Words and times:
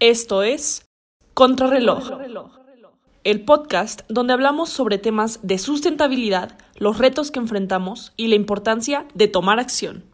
Esto 0.00 0.42
es 0.42 0.86
Contrarreloj, 1.34 2.10
el 3.22 3.44
podcast 3.44 4.02
donde 4.08 4.32
hablamos 4.32 4.68
sobre 4.68 4.98
temas 4.98 5.38
de 5.42 5.56
sustentabilidad, 5.58 6.58
los 6.76 6.98
retos 6.98 7.30
que 7.30 7.38
enfrentamos 7.38 8.12
y 8.16 8.26
la 8.26 8.34
importancia 8.34 9.06
de 9.14 9.28
tomar 9.28 9.60
acción. 9.60 10.04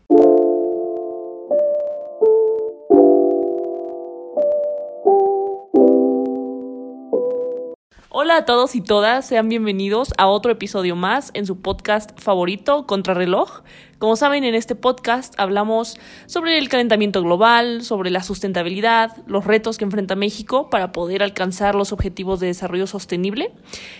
Hola 8.12 8.38
a 8.38 8.44
todos 8.44 8.74
y 8.74 8.80
todas, 8.80 9.24
sean 9.24 9.48
bienvenidos 9.48 10.12
a 10.18 10.26
otro 10.26 10.50
episodio 10.50 10.96
más 10.96 11.30
en 11.32 11.46
su 11.46 11.60
podcast 11.60 12.18
favorito, 12.18 12.84
Contrarreloj. 12.84 13.62
Como 14.00 14.16
saben, 14.16 14.42
en 14.42 14.56
este 14.56 14.74
podcast 14.74 15.38
hablamos 15.38 15.96
sobre 16.26 16.58
el 16.58 16.68
calentamiento 16.68 17.22
global, 17.22 17.84
sobre 17.84 18.10
la 18.10 18.24
sustentabilidad, 18.24 19.16
los 19.28 19.44
retos 19.44 19.78
que 19.78 19.84
enfrenta 19.84 20.16
México 20.16 20.70
para 20.70 20.90
poder 20.90 21.22
alcanzar 21.22 21.76
los 21.76 21.92
objetivos 21.92 22.40
de 22.40 22.48
desarrollo 22.48 22.88
sostenible. 22.88 23.52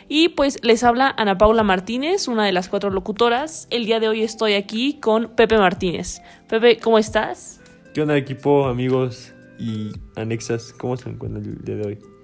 Y 0.08 0.30
pues 0.30 0.58
les 0.64 0.82
habla 0.82 1.14
Ana 1.16 1.38
Paula 1.38 1.62
Martínez, 1.62 2.26
una 2.26 2.44
de 2.44 2.50
las 2.50 2.68
cuatro 2.68 2.90
locutoras. 2.90 3.68
El 3.70 3.86
día 3.86 4.00
de 4.00 4.08
hoy 4.08 4.22
estoy 4.24 4.54
aquí 4.54 4.98
con 4.98 5.36
Pepe 5.36 5.56
Martínez. 5.56 6.20
Pepe, 6.48 6.78
¿cómo 6.78 6.98
estás? 6.98 7.60
¿Qué 7.94 8.02
onda 8.02 8.16
equipo, 8.16 8.66
amigos 8.66 9.32
y 9.56 9.92
anexas? 10.16 10.72
¿Cómo 10.72 10.96
se 10.96 11.10
encuentran 11.10 11.44
el 11.44 11.64
día 11.64 11.76
de 11.76 11.86
hoy? 11.86 12.19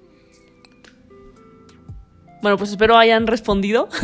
Bueno, 2.41 2.57
pues 2.57 2.69
espero 2.71 2.97
hayan 2.97 3.27
respondido. 3.27 3.89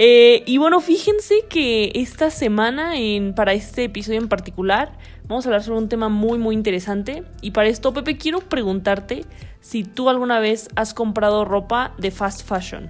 Eh, 0.00 0.44
y 0.46 0.58
bueno, 0.58 0.80
fíjense 0.80 1.46
que 1.50 1.90
esta 1.96 2.30
semana, 2.30 2.96
en, 2.96 3.34
para 3.34 3.52
este 3.52 3.82
episodio 3.82 4.20
en 4.20 4.28
particular, 4.28 4.92
vamos 5.26 5.44
a 5.44 5.48
hablar 5.48 5.64
sobre 5.64 5.78
un 5.78 5.88
tema 5.88 6.08
muy, 6.08 6.38
muy 6.38 6.54
interesante. 6.54 7.24
Y 7.42 7.50
para 7.50 7.66
esto, 7.66 7.92
Pepe, 7.92 8.16
quiero 8.16 8.38
preguntarte 8.38 9.24
si 9.60 9.82
tú 9.82 10.08
alguna 10.08 10.38
vez 10.38 10.68
has 10.76 10.94
comprado 10.94 11.44
ropa 11.44 11.96
de 11.98 12.12
fast 12.12 12.46
fashion. 12.48 12.88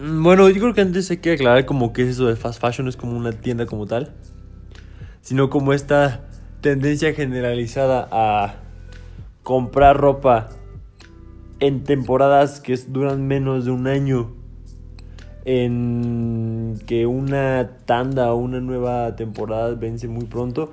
Mm, 0.00 0.22
Bueno, 0.22 0.48
yo 0.48 0.62
creo 0.62 0.72
que 0.72 0.80
antes 0.80 1.10
hay 1.10 1.18
que 1.18 1.32
aclarar 1.32 1.66
como 1.66 1.92
es 1.94 2.08
eso 2.08 2.26
de 2.26 2.36
fast 2.36 2.58
fashion, 2.58 2.88
es 2.88 2.96
como 2.96 3.14
una 3.14 3.32
tienda 3.32 3.66
como 3.66 3.86
tal, 3.86 4.14
sino 5.20 5.50
como 5.50 5.74
esta 5.74 6.22
tendencia 6.62 7.12
generalizada 7.12 8.08
a 8.10 8.54
comprar 9.42 9.98
ropa 9.98 10.48
en 11.62 11.84
temporadas 11.84 12.60
que 12.60 12.76
duran 12.88 13.28
menos 13.28 13.64
de 13.64 13.70
un 13.70 13.86
año, 13.86 14.32
en 15.44 16.76
que 16.88 17.06
una 17.06 17.76
tanda 17.86 18.32
o 18.32 18.36
una 18.36 18.58
nueva 18.58 19.14
temporada 19.14 19.72
vence 19.76 20.08
muy 20.08 20.24
pronto 20.24 20.72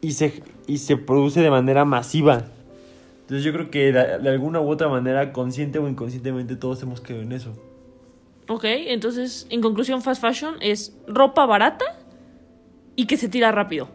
y 0.00 0.12
se, 0.12 0.40
y 0.68 0.78
se 0.78 0.96
produce 0.96 1.40
de 1.40 1.50
manera 1.50 1.84
masiva. 1.84 2.44
Entonces 3.22 3.42
yo 3.42 3.52
creo 3.52 3.68
que 3.72 3.90
de, 3.90 4.18
de 4.20 4.28
alguna 4.28 4.60
u 4.60 4.70
otra 4.70 4.88
manera, 4.88 5.32
consciente 5.32 5.80
o 5.80 5.88
inconscientemente, 5.88 6.54
todos 6.54 6.80
hemos 6.84 7.00
caído 7.00 7.22
en 7.22 7.32
eso. 7.32 7.52
Ok, 8.48 8.66
entonces, 8.66 9.48
en 9.50 9.62
conclusión, 9.62 10.00
fast 10.00 10.22
fashion 10.22 10.54
es 10.60 10.96
ropa 11.08 11.44
barata 11.44 11.86
y 12.94 13.08
que 13.08 13.16
se 13.16 13.28
tira 13.28 13.50
rápido. 13.50 13.88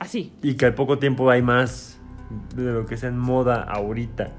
Así. 0.00 0.32
Y 0.42 0.54
que 0.54 0.66
al 0.66 0.74
poco 0.74 0.98
tiempo 0.98 1.30
hay 1.30 1.40
más 1.40 2.00
de 2.56 2.72
lo 2.72 2.84
que 2.84 2.96
sea 2.96 3.10
en 3.10 3.18
moda 3.18 3.62
ahorita. 3.62 4.32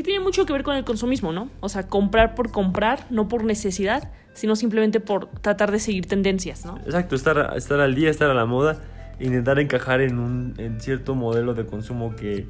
Que 0.00 0.04
tiene 0.04 0.24
mucho 0.24 0.46
que 0.46 0.54
ver 0.54 0.62
con 0.62 0.76
el 0.76 0.84
consumismo, 0.84 1.30
¿no? 1.30 1.50
O 1.60 1.68
sea, 1.68 1.86
comprar 1.86 2.34
por 2.34 2.50
comprar, 2.50 3.04
no 3.10 3.28
por 3.28 3.44
necesidad, 3.44 4.10
sino 4.32 4.56
simplemente 4.56 4.98
por 4.98 5.26
tratar 5.26 5.70
de 5.72 5.78
seguir 5.78 6.06
tendencias, 6.06 6.64
¿no? 6.64 6.78
Exacto, 6.86 7.16
estar, 7.16 7.52
estar 7.54 7.80
al 7.80 7.94
día, 7.94 8.08
estar 8.08 8.30
a 8.30 8.32
la 8.32 8.46
moda, 8.46 8.80
intentar 9.20 9.58
encajar 9.58 10.00
en 10.00 10.18
un 10.18 10.54
en 10.56 10.80
cierto 10.80 11.14
modelo 11.14 11.52
de 11.52 11.66
consumo 11.66 12.16
que 12.16 12.48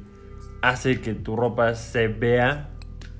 hace 0.61 1.01
que 1.01 1.13
tu 1.13 1.35
ropa 1.35 1.75
se 1.75 2.07
vea, 2.07 2.69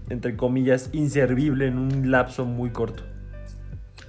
entre 0.10 0.38
comillas, 0.38 0.92
inservible 0.94 1.68
en 1.68 1.78
un 1.78 2.10
lapso 2.10 2.46
muy 2.46 2.70
corto. 2.70 3.04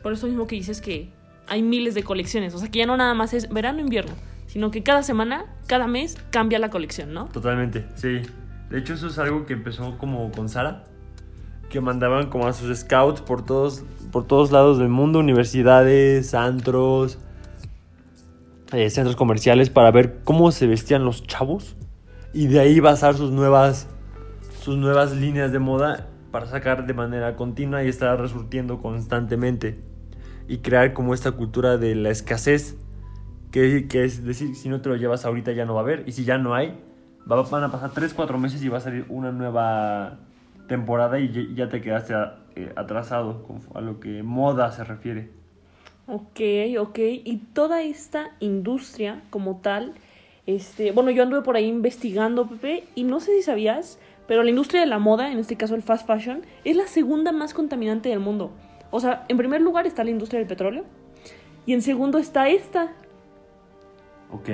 Por 0.04 0.12
eso 0.12 0.28
mismo 0.28 0.46
que 0.46 0.54
dices 0.54 0.80
que 0.80 1.10
hay 1.48 1.62
miles 1.62 1.96
de 1.96 2.04
colecciones. 2.04 2.54
O 2.54 2.58
sea, 2.58 2.70
que 2.70 2.78
ya 2.78 2.86
no 2.86 2.96
nada 2.96 3.14
más 3.14 3.34
es 3.34 3.48
verano-invierno, 3.48 4.12
sino 4.46 4.70
que 4.70 4.84
cada 4.84 5.02
semana, 5.02 5.46
cada 5.66 5.88
mes 5.88 6.16
cambia 6.30 6.60
la 6.60 6.70
colección, 6.70 7.12
¿no? 7.12 7.24
Totalmente, 7.24 7.86
sí. 7.96 8.20
De 8.72 8.78
hecho, 8.78 8.94
eso 8.94 9.08
es 9.08 9.18
algo 9.18 9.44
que 9.44 9.52
empezó 9.52 9.98
como 9.98 10.32
con 10.32 10.48
Sara, 10.48 10.84
que 11.68 11.82
mandaban 11.82 12.30
como 12.30 12.46
a 12.46 12.54
sus 12.54 12.74
scouts 12.74 13.20
por 13.20 13.44
todos, 13.44 13.84
por 14.10 14.26
todos 14.26 14.50
lados 14.50 14.78
del 14.78 14.88
mundo, 14.88 15.18
universidades, 15.18 16.32
antros, 16.32 17.18
eh, 18.72 18.88
centros 18.88 19.14
comerciales, 19.14 19.68
para 19.68 19.90
ver 19.90 20.22
cómo 20.24 20.52
se 20.52 20.66
vestían 20.66 21.04
los 21.04 21.22
chavos 21.26 21.76
y 22.32 22.46
de 22.46 22.60
ahí 22.60 22.80
basar 22.80 23.14
sus 23.14 23.30
nuevas, 23.30 23.88
sus 24.62 24.78
nuevas 24.78 25.14
líneas 25.14 25.52
de 25.52 25.58
moda 25.58 26.08
para 26.30 26.46
sacar 26.46 26.86
de 26.86 26.94
manera 26.94 27.36
continua 27.36 27.84
y 27.84 27.88
estar 27.88 28.18
resurtiendo 28.18 28.78
constantemente 28.78 29.82
y 30.48 30.58
crear 30.58 30.94
como 30.94 31.12
esta 31.12 31.32
cultura 31.32 31.76
de 31.76 31.94
la 31.94 32.08
escasez 32.08 32.78
que, 33.50 33.86
que 33.86 34.04
es 34.04 34.24
decir, 34.24 34.56
si 34.56 34.70
no 34.70 34.80
te 34.80 34.88
lo 34.88 34.96
llevas 34.96 35.26
ahorita 35.26 35.52
ya 35.52 35.66
no 35.66 35.74
va 35.74 35.80
a 35.80 35.82
haber. 35.82 36.04
Y 36.06 36.12
si 36.12 36.24
ya 36.24 36.38
no 36.38 36.54
hay, 36.54 36.80
van 37.26 37.64
a 37.64 37.70
pasar 37.70 37.90
3, 37.92 38.14
4 38.14 38.38
meses 38.38 38.62
y 38.62 38.68
va 38.68 38.78
a 38.78 38.80
salir 38.80 39.06
una 39.08 39.32
nueva 39.32 40.18
temporada 40.68 41.18
y 41.18 41.54
ya- 41.54 41.68
te 41.68 41.80
quedaste 41.80 42.14
a- 42.14 42.38
eh, 42.56 42.72
atrasado 42.76 43.42
a 43.74 43.80
lo 43.80 44.00
que 44.00 44.22
moda 44.22 44.70
se 44.72 44.84
refiere. 44.84 45.30
Ok, 46.06 46.40
ok. 46.78 46.98
Y 46.98 47.42
toda 47.52 47.82
esta 47.82 48.30
industria 48.40 49.22
como 49.30 49.60
tal, 49.62 49.94
este, 50.46 50.92
bueno, 50.92 51.10
yo 51.10 51.22
anduve 51.22 51.42
por 51.42 51.56
ahí 51.56 51.66
investigando, 51.66 52.46
Pepe, 52.48 52.84
y 52.94 53.04
no 53.04 53.20
sé 53.20 53.36
si 53.36 53.42
sabías, 53.42 53.98
pero 54.26 54.42
la 54.42 54.50
industria 54.50 54.80
de 54.80 54.86
la 54.86 54.98
moda, 54.98 55.30
en 55.30 55.38
este 55.38 55.56
caso 55.56 55.74
el 55.74 55.82
fast 55.82 56.06
fashion, 56.06 56.42
es 56.64 56.76
la 56.76 56.86
segunda 56.86 57.32
más 57.32 57.54
contaminante 57.54 58.08
del 58.08 58.20
mundo. 58.20 58.50
O 58.90 59.00
sea, 59.00 59.24
en 59.28 59.36
primer 59.36 59.60
lugar 59.62 59.86
está 59.86 60.04
la 60.04 60.10
industria 60.10 60.38
del 60.40 60.48
petróleo, 60.48 60.84
y 61.66 61.72
en 61.72 61.82
segundo 61.82 62.18
está 62.18 62.48
esta. 62.48 62.92
Ok. 64.30 64.48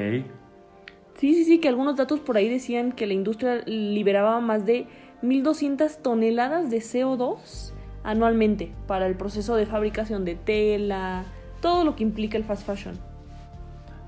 Sí, 1.19 1.35
sí, 1.35 1.45
sí, 1.45 1.59
que 1.59 1.69
algunos 1.69 1.97
datos 1.97 2.21
por 2.21 2.37
ahí 2.37 2.49
decían 2.49 2.93
que 2.93 3.05
la 3.07 3.13
industria 3.13 3.63
liberaba 3.67 4.41
más 4.41 4.65
de 4.65 4.87
1.200 5.23 6.01
toneladas 6.01 6.71
de 6.71 6.79
CO2 6.79 7.73
anualmente 8.05 8.73
para 8.87 9.09
el 9.09 9.17
proceso 9.17 9.57
de 9.57 9.67
fabricación 9.67 10.25
de 10.25 10.37
tela, 10.37 11.25
todo 11.61 11.85
lo 11.85 11.97
que 11.97 12.05
implica 12.05 12.39
el 12.39 12.45
fast 12.45 12.65
fashion. 12.65 12.95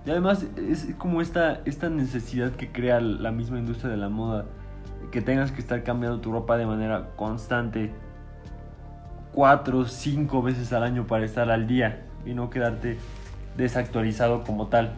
Y 0.06 0.10
además 0.10 0.46
es 0.56 0.94
como 0.98 1.20
esta, 1.20 1.62
esta 1.64 1.90
necesidad 1.90 2.52
que 2.52 2.70
crea 2.70 3.00
la 3.00 3.32
misma 3.32 3.58
industria 3.58 3.90
de 3.90 3.96
la 3.96 4.08
moda, 4.08 4.46
que 5.10 5.20
tengas 5.20 5.50
que 5.50 5.60
estar 5.60 5.82
cambiando 5.82 6.20
tu 6.20 6.30
ropa 6.30 6.56
de 6.56 6.64
manera 6.64 7.10
constante, 7.16 7.90
cuatro, 9.32 9.84
cinco 9.84 10.42
veces 10.42 10.72
al 10.72 10.84
año 10.84 11.08
para 11.08 11.24
estar 11.24 11.50
al 11.50 11.66
día 11.66 12.06
y 12.24 12.34
no 12.34 12.50
quedarte 12.50 12.98
desactualizado 13.56 14.44
como 14.44 14.68
tal. 14.68 14.92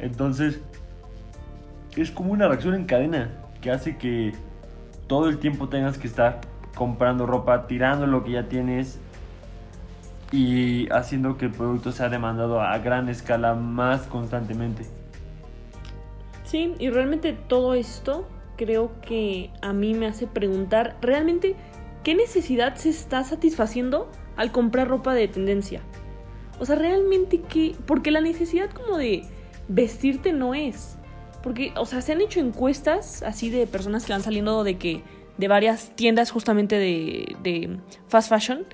Entonces, 0.00 0.60
es 1.96 2.10
como 2.10 2.32
una 2.32 2.48
reacción 2.48 2.74
en 2.74 2.84
cadena 2.84 3.30
que 3.60 3.70
hace 3.70 3.96
que 3.96 4.32
todo 5.06 5.28
el 5.28 5.38
tiempo 5.38 5.68
tengas 5.68 5.98
que 5.98 6.06
estar 6.06 6.40
comprando 6.74 7.26
ropa, 7.26 7.66
tirando 7.66 8.06
lo 8.06 8.22
que 8.24 8.32
ya 8.32 8.48
tienes 8.48 9.00
y 10.30 10.88
haciendo 10.92 11.38
que 11.38 11.46
el 11.46 11.52
producto 11.52 11.90
sea 11.90 12.08
demandado 12.08 12.60
a 12.60 12.76
gran 12.78 13.08
escala 13.08 13.54
más 13.54 14.02
constantemente. 14.02 14.84
Sí, 16.44 16.74
y 16.78 16.90
realmente 16.90 17.32
todo 17.32 17.74
esto 17.74 18.28
creo 18.56 18.92
que 19.00 19.50
a 19.62 19.72
mí 19.72 19.94
me 19.94 20.06
hace 20.06 20.26
preguntar 20.26 20.96
realmente 21.00 21.56
qué 22.04 22.14
necesidad 22.14 22.74
se 22.76 22.90
está 22.90 23.24
satisfaciendo 23.24 24.10
al 24.36 24.52
comprar 24.52 24.88
ropa 24.88 25.14
de 25.14 25.28
tendencia. 25.28 25.80
O 26.60 26.66
sea, 26.66 26.76
realmente 26.76 27.40
qué, 27.40 27.74
porque 27.86 28.10
la 28.10 28.20
necesidad 28.20 28.70
como 28.70 28.98
de 28.98 29.24
vestirte 29.68 30.32
no 30.32 30.54
es. 30.54 30.97
Porque, 31.42 31.72
o 31.76 31.86
sea, 31.86 32.00
se 32.00 32.12
han 32.12 32.20
hecho 32.20 32.40
encuestas 32.40 33.22
así 33.22 33.50
de 33.50 33.66
personas 33.66 34.04
que 34.04 34.12
van 34.12 34.22
saliendo 34.22 34.64
de 34.64 34.76
que 34.76 35.02
de 35.36 35.48
varias 35.48 35.92
tiendas 35.94 36.30
justamente 36.30 36.76
de, 36.76 37.36
de 37.42 37.78
fast 38.08 38.28
fashion 38.28 38.66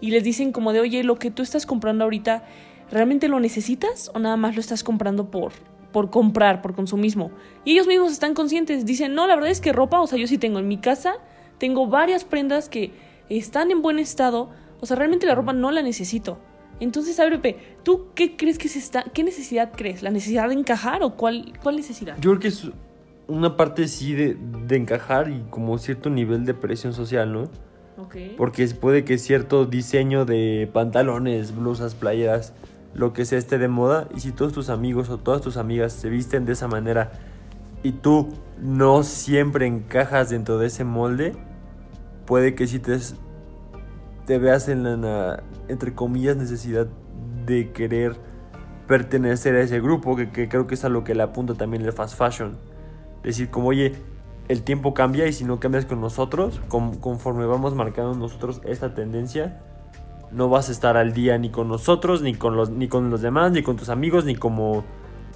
y 0.00 0.10
les 0.10 0.24
dicen 0.24 0.52
como 0.52 0.72
de, 0.72 0.80
oye, 0.80 1.04
lo 1.04 1.16
que 1.16 1.30
tú 1.30 1.42
estás 1.42 1.66
comprando 1.66 2.04
ahorita, 2.04 2.44
¿realmente 2.90 3.28
lo 3.28 3.40
necesitas 3.40 4.10
o 4.14 4.18
nada 4.18 4.36
más 4.36 4.54
lo 4.54 4.60
estás 4.60 4.84
comprando 4.84 5.30
por, 5.30 5.52
por 5.92 6.10
comprar, 6.10 6.60
por 6.62 6.74
consumismo? 6.74 7.30
Y 7.64 7.72
ellos 7.72 7.86
mismos 7.86 8.12
están 8.12 8.34
conscientes, 8.34 8.84
dicen, 8.84 9.14
no, 9.14 9.26
la 9.26 9.34
verdad 9.34 9.50
es 9.50 9.60
que 9.60 9.72
ropa, 9.72 10.00
o 10.00 10.06
sea, 10.06 10.18
yo 10.18 10.26
sí 10.26 10.38
tengo 10.38 10.58
en 10.58 10.68
mi 10.68 10.78
casa, 10.78 11.14
tengo 11.58 11.86
varias 11.86 12.24
prendas 12.24 12.68
que 12.68 12.92
están 13.28 13.70
en 13.70 13.82
buen 13.82 13.98
estado, 13.98 14.50
o 14.80 14.86
sea, 14.86 14.96
realmente 14.96 15.26
la 15.26 15.34
ropa 15.34 15.52
no 15.52 15.70
la 15.70 15.82
necesito. 15.82 16.38
Entonces, 16.80 17.18
a 17.18 17.24
ver, 17.24 17.40
Pepe, 17.40 17.58
¿tú 17.82 18.08
qué 18.14 18.36
crees 18.36 18.58
que 18.58 18.68
se 18.68 18.78
está, 18.78 19.04
qué 19.12 19.24
necesidad 19.24 19.72
crees? 19.74 20.02
¿La 20.02 20.10
necesidad 20.10 20.48
de 20.48 20.54
encajar 20.54 21.02
o 21.02 21.16
cuál, 21.16 21.52
cuál 21.62 21.76
necesidad? 21.76 22.16
Yo 22.20 22.30
creo 22.30 22.40
que 22.40 22.48
es 22.48 22.68
una 23.26 23.56
parte 23.56 23.88
sí 23.88 24.14
de, 24.14 24.36
de 24.66 24.76
encajar 24.76 25.30
y 25.30 25.42
como 25.50 25.78
cierto 25.78 26.10
nivel 26.10 26.44
de 26.44 26.54
presión 26.54 26.92
social, 26.92 27.32
¿no? 27.32 27.42
Ok. 27.98 28.16
Porque 28.36 28.66
puede 28.68 29.04
que 29.04 29.18
cierto 29.18 29.66
diseño 29.66 30.24
de 30.24 30.70
pantalones, 30.72 31.54
blusas, 31.54 31.94
playeras, 31.94 32.52
lo 32.94 33.12
que 33.12 33.24
sea 33.24 33.38
esté 33.38 33.58
de 33.58 33.68
moda 33.68 34.08
y 34.14 34.20
si 34.20 34.32
todos 34.32 34.52
tus 34.52 34.70
amigos 34.70 35.10
o 35.10 35.18
todas 35.18 35.42
tus 35.42 35.56
amigas 35.56 35.92
se 35.92 36.08
visten 36.08 36.44
de 36.44 36.52
esa 36.52 36.68
manera 36.68 37.12
y 37.82 37.92
tú 37.92 38.28
no 38.60 39.02
siempre 39.02 39.66
encajas 39.66 40.30
dentro 40.30 40.58
de 40.58 40.66
ese 40.66 40.84
molde, 40.84 41.34
puede 42.26 42.54
que 42.54 42.66
si 42.66 42.78
te, 42.78 42.98
te 44.28 44.36
veas 44.36 44.68
en 44.68 44.82
la, 44.82 45.42
entre 45.68 45.94
comillas, 45.94 46.36
necesidad 46.36 46.86
de 47.46 47.72
querer 47.72 48.14
pertenecer 48.86 49.54
a 49.54 49.62
ese 49.62 49.80
grupo, 49.80 50.16
que, 50.16 50.50
creo 50.50 50.66
que 50.66 50.74
es 50.74 50.84
a 50.84 50.90
lo 50.90 51.02
que 51.02 51.14
le 51.14 51.22
apunta 51.22 51.54
también 51.54 51.82
el 51.82 51.94
fast 51.94 52.14
fashion. 52.14 52.58
Decir 53.22 53.48
como, 53.48 53.68
oye, 53.68 53.94
el 54.48 54.64
tiempo 54.64 54.92
cambia 54.92 55.26
y 55.26 55.32
si 55.32 55.46
no 55.46 55.60
cambias 55.60 55.86
con 55.86 56.02
nosotros, 56.02 56.60
conforme 56.68 57.46
vamos 57.46 57.74
marcando 57.74 58.14
nosotros 58.14 58.60
esta 58.66 58.94
tendencia, 58.94 59.62
no 60.30 60.50
vas 60.50 60.68
a 60.68 60.72
estar 60.72 60.98
al 60.98 61.14
día 61.14 61.38
ni 61.38 61.48
con 61.48 61.66
nosotros, 61.66 62.20
ni 62.20 62.34
con 62.34 62.54
los, 62.54 62.68
ni 62.68 62.86
con 62.86 63.08
los 63.08 63.22
demás, 63.22 63.50
ni 63.52 63.62
con 63.62 63.76
tus 63.76 63.88
amigos, 63.88 64.26
ni 64.26 64.34
como 64.36 64.84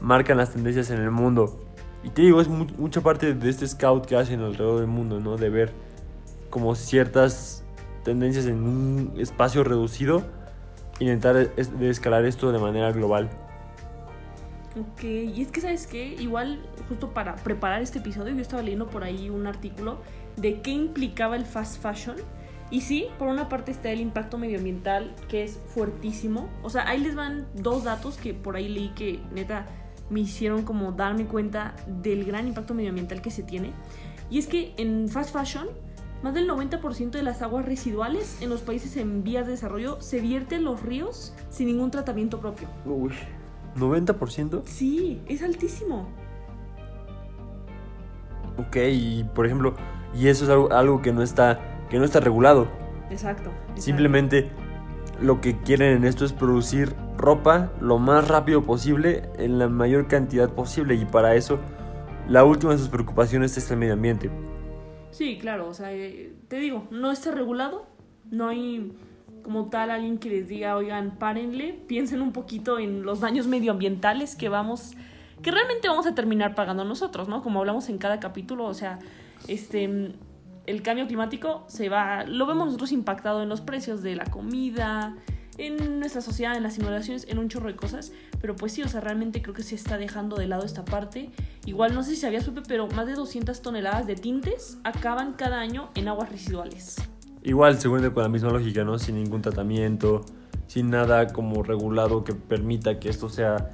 marcan 0.02 0.36
las 0.36 0.50
tendencias 0.50 0.90
en 0.90 1.00
el 1.00 1.10
mundo. 1.10 1.58
Y 2.04 2.10
te 2.10 2.20
digo, 2.20 2.42
es 2.42 2.48
mucha 2.48 3.00
parte 3.00 3.32
de 3.32 3.48
este 3.48 3.66
scout 3.66 4.04
que 4.04 4.16
hacen 4.16 4.40
alrededor 4.40 4.80
del 4.80 4.88
mundo, 4.88 5.18
¿no? 5.18 5.38
De 5.38 5.48
ver 5.48 5.72
como 6.50 6.74
ciertas 6.74 7.61
tendencias 8.04 8.46
en 8.46 8.62
un 8.62 9.14
espacio 9.18 9.64
reducido, 9.64 10.22
intentar 10.98 11.50
escalar 11.80 12.24
esto 12.24 12.52
de 12.52 12.58
manera 12.58 12.92
global. 12.92 13.30
Ok, 14.78 15.04
y 15.04 15.42
es 15.42 15.48
que 15.48 15.60
sabes 15.60 15.86
qué, 15.86 16.14
igual 16.18 16.62
justo 16.88 17.12
para 17.12 17.36
preparar 17.36 17.82
este 17.82 17.98
episodio 17.98 18.34
yo 18.34 18.40
estaba 18.40 18.62
leyendo 18.62 18.88
por 18.88 19.04
ahí 19.04 19.28
un 19.28 19.46
artículo 19.46 19.98
de 20.36 20.62
qué 20.62 20.70
implicaba 20.70 21.36
el 21.36 21.44
fast 21.44 21.82
fashion. 21.82 22.16
Y 22.70 22.80
sí, 22.80 23.08
por 23.18 23.28
una 23.28 23.50
parte 23.50 23.70
está 23.70 23.90
el 23.90 24.00
impacto 24.00 24.38
medioambiental 24.38 25.14
que 25.28 25.44
es 25.44 25.60
fuertísimo. 25.74 26.48
O 26.62 26.70
sea, 26.70 26.88
ahí 26.88 27.00
les 27.00 27.14
van 27.14 27.46
dos 27.54 27.84
datos 27.84 28.16
que 28.16 28.32
por 28.32 28.56
ahí 28.56 28.66
leí 28.66 28.88
que 28.94 29.20
neta 29.34 29.66
me 30.08 30.20
hicieron 30.20 30.62
como 30.62 30.92
darme 30.92 31.26
cuenta 31.26 31.74
del 31.86 32.24
gran 32.24 32.48
impacto 32.48 32.72
medioambiental 32.72 33.20
que 33.20 33.30
se 33.30 33.42
tiene. 33.42 33.72
Y 34.30 34.38
es 34.38 34.46
que 34.46 34.72
en 34.78 35.10
fast 35.10 35.34
fashion, 35.34 35.68
más 36.22 36.34
del 36.34 36.48
90% 36.48 37.10
de 37.10 37.22
las 37.22 37.42
aguas 37.42 37.64
residuales 37.64 38.40
en 38.40 38.48
los 38.48 38.62
países 38.62 38.96
en 38.96 39.24
vías 39.24 39.46
de 39.46 39.52
desarrollo 39.52 40.00
se 40.00 40.20
vierten 40.20 40.58
en 40.58 40.64
los 40.64 40.82
ríos 40.82 41.34
sin 41.50 41.66
ningún 41.66 41.90
tratamiento 41.90 42.40
propio. 42.40 42.68
Uy, 42.84 43.12
¿90%? 43.76 44.62
Sí, 44.64 45.20
es 45.26 45.42
altísimo. 45.42 46.08
Ok, 48.58 48.76
y 48.90 49.24
por 49.34 49.46
ejemplo, 49.46 49.74
y 50.14 50.28
eso 50.28 50.44
es 50.44 50.72
algo, 50.72 51.02
que 51.02 51.12
no 51.12 51.22
está 51.22 51.86
que 51.88 51.98
no 51.98 52.04
está 52.04 52.20
regulado. 52.20 52.68
exacto. 53.10 53.50
Simplemente 53.74 54.50
lo 55.20 55.40
que 55.40 55.58
quieren 55.60 55.96
en 55.96 56.04
esto 56.04 56.24
es 56.24 56.32
producir 56.32 56.94
ropa 57.18 57.70
lo 57.80 57.98
más 57.98 58.28
rápido 58.28 58.62
posible 58.62 59.28
en 59.38 59.58
la 59.58 59.68
mayor 59.68 60.08
cantidad 60.08 60.50
posible 60.50 60.94
y 60.94 61.04
para 61.04 61.34
eso 61.34 61.58
la 62.28 62.44
última 62.44 62.72
de 62.72 62.78
sus 62.78 62.88
preocupaciones 62.88 63.56
es 63.56 63.70
el 63.70 63.76
medio 63.76 63.94
ambiente. 63.94 64.30
Sí, 65.12 65.38
claro, 65.38 65.68
o 65.68 65.74
sea, 65.74 65.92
eh, 65.92 66.34
te 66.48 66.56
digo, 66.56 66.88
no 66.90 67.12
está 67.12 67.30
regulado, 67.30 67.86
no 68.30 68.48
hay 68.48 68.92
como 69.42 69.68
tal 69.68 69.90
alguien 69.90 70.18
que 70.18 70.30
les 70.30 70.48
diga, 70.48 70.76
oigan, 70.76 71.18
párenle, 71.18 71.74
piensen 71.86 72.22
un 72.22 72.32
poquito 72.32 72.78
en 72.78 73.02
los 73.02 73.20
daños 73.20 73.46
medioambientales 73.46 74.36
que 74.36 74.48
vamos, 74.48 74.92
que 75.42 75.50
realmente 75.50 75.88
vamos 75.88 76.06
a 76.06 76.14
terminar 76.14 76.54
pagando 76.54 76.84
nosotros, 76.84 77.28
¿no? 77.28 77.42
Como 77.42 77.60
hablamos 77.60 77.88
en 77.88 77.98
cada 77.98 78.20
capítulo, 78.20 78.64
o 78.64 78.74
sea, 78.74 79.00
este, 79.48 80.14
el 80.66 80.82
cambio 80.82 81.06
climático 81.06 81.64
se 81.66 81.88
va, 81.88 82.24
lo 82.24 82.46
vemos 82.46 82.66
nosotros 82.66 82.92
impactado 82.92 83.42
en 83.42 83.48
los 83.48 83.60
precios 83.60 84.02
de 84.02 84.16
la 84.16 84.24
comida, 84.24 85.16
en 85.58 86.00
nuestra 86.00 86.20
sociedad, 86.20 86.56
en 86.56 86.62
las 86.62 86.78
innovaciones, 86.78 87.26
en 87.28 87.38
un 87.38 87.48
chorro 87.48 87.68
de 87.68 87.76
cosas. 87.76 88.12
Pero 88.40 88.56
pues 88.56 88.72
sí, 88.72 88.82
o 88.82 88.88
sea, 88.88 89.00
realmente 89.00 89.42
creo 89.42 89.54
que 89.54 89.62
se 89.62 89.74
está 89.74 89.98
dejando 89.98 90.36
de 90.36 90.46
lado 90.46 90.64
esta 90.64 90.84
parte. 90.84 91.30
Igual 91.66 91.94
no 91.94 92.02
sé 92.02 92.10
si 92.10 92.16
sabía, 92.16 92.40
supe, 92.40 92.62
pero 92.66 92.86
más 92.88 93.06
de 93.06 93.14
200 93.14 93.62
toneladas 93.62 94.06
de 94.06 94.14
tintes 94.14 94.78
acaban 94.84 95.34
cada 95.34 95.60
año 95.60 95.90
en 95.94 96.08
aguas 96.08 96.30
residuales. 96.30 96.96
Igual, 97.42 97.80
según 97.80 98.08
con 98.10 98.22
la 98.22 98.28
misma 98.28 98.50
lógica, 98.50 98.84
¿no? 98.84 98.98
Sin 98.98 99.16
ningún 99.16 99.42
tratamiento, 99.42 100.24
sin 100.66 100.90
nada 100.90 101.28
como 101.28 101.62
regulado 101.62 102.24
que 102.24 102.34
permita 102.34 102.98
que 102.98 103.08
esto 103.08 103.28
sea... 103.28 103.70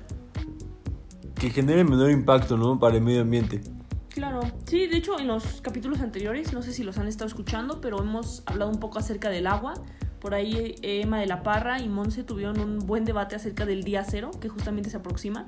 que 1.35 1.51
genere 1.51 1.85
menor 1.85 2.11
impacto, 2.11 2.57
¿no? 2.57 2.79
Para 2.79 2.97
el 2.97 3.03
medio 3.03 3.23
ambiente. 3.23 3.61
Claro, 4.09 4.41
sí, 4.65 4.89
de 4.89 4.97
hecho 4.97 5.21
en 5.21 5.29
los 5.29 5.61
capítulos 5.61 6.01
anteriores, 6.01 6.53
no 6.53 6.61
sé 6.61 6.73
si 6.73 6.83
los 6.83 6.99
han 6.99 7.07
estado 7.07 7.29
escuchando, 7.29 7.81
pero 7.81 8.01
hemos 8.01 8.43
hablado 8.47 8.71
un 8.71 8.81
poco 8.81 8.99
acerca 8.99 9.29
del 9.29 9.47
agua 9.47 9.75
por 10.21 10.35
ahí 10.35 10.75
eh, 10.83 11.01
Emma 11.03 11.21
de 11.21 11.27
la 11.27 11.43
Parra 11.43 11.81
y 11.81 11.89
Monse 11.89 12.25
tuvieron 12.25 12.61
un 12.61 12.79
buen 12.79 13.05
debate 13.05 13.37
acerca 13.37 13.67
del 13.67 13.85
día 13.85 14.05
cero, 14.05 14.31
que 14.41 14.49
justamente 14.49 14.91
se 14.91 14.97
aproxima. 14.97 15.47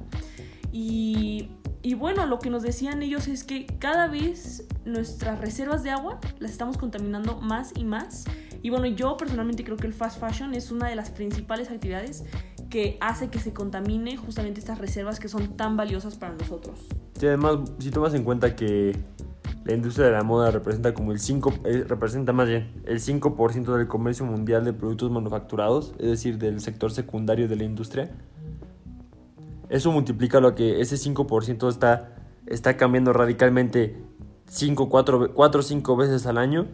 Y, 0.72 1.48
y, 1.82 1.94
bueno, 1.94 2.26
lo 2.26 2.38
que 2.38 2.50
nos 2.50 2.62
decían 2.62 3.02
ellos 3.02 3.26
es 3.28 3.44
que 3.44 3.66
cada 3.66 4.06
vez 4.06 4.66
nuestras 4.84 5.40
reservas 5.40 5.82
de 5.82 5.90
agua 5.90 6.20
las 6.38 6.52
estamos 6.52 6.76
contaminando 6.76 7.40
más 7.40 7.72
y 7.76 7.84
más. 7.84 8.24
Y 8.62 8.70
bueno, 8.70 8.86
yo 8.86 9.16
personalmente 9.16 9.64
creo 9.64 9.76
que 9.76 9.86
el 9.86 9.94
fast 9.94 10.20
fashion 10.20 10.54
es 10.54 10.70
una 10.70 10.88
de 10.88 10.94
las 10.94 11.10
principales 11.10 11.70
actividades 11.70 12.24
que 12.68 12.96
hace 13.00 13.28
que 13.28 13.40
se 13.40 13.52
contamine 13.52 14.16
justamente 14.16 14.60
estas 14.60 14.78
reservas 14.78 15.18
que 15.18 15.28
son 15.28 15.56
tan 15.56 15.76
valiosas 15.76 16.16
para 16.16 16.34
nosotros. 16.34 16.78
Sí, 17.18 17.26
además, 17.26 17.58
si 17.78 17.90
tomas 17.90 18.14
en 18.14 18.22
cuenta 18.22 18.54
que 18.54 18.96
la 19.64 19.74
industria 19.74 20.06
de 20.06 20.12
la 20.12 20.22
moda 20.22 20.50
representa 20.50 20.94
como 20.94 21.12
el 21.12 21.20
5, 21.20 21.52
eh, 21.64 21.84
representa 21.86 22.32
más 22.32 22.48
bien 22.48 22.82
el 22.86 23.00
5% 23.00 23.76
del 23.76 23.86
comercio 23.86 24.24
mundial 24.24 24.64
de 24.64 24.72
productos 24.72 25.10
manufacturados, 25.10 25.94
es 25.98 26.08
decir, 26.08 26.38
del 26.38 26.60
sector 26.60 26.92
secundario 26.92 27.46
de 27.46 27.56
la 27.56 27.64
industria. 27.64 28.10
Eso 29.68 29.92
multiplica 29.92 30.40
lo 30.40 30.54
que 30.54 30.80
ese 30.80 30.96
5% 30.96 31.68
está, 31.68 32.16
está 32.46 32.76
cambiando 32.76 33.12
radicalmente 33.12 34.02
5, 34.46 34.88
4 34.88 35.32
o 35.36 35.62
5 35.62 35.96
veces 35.96 36.26
al 36.26 36.38
año. 36.38 36.66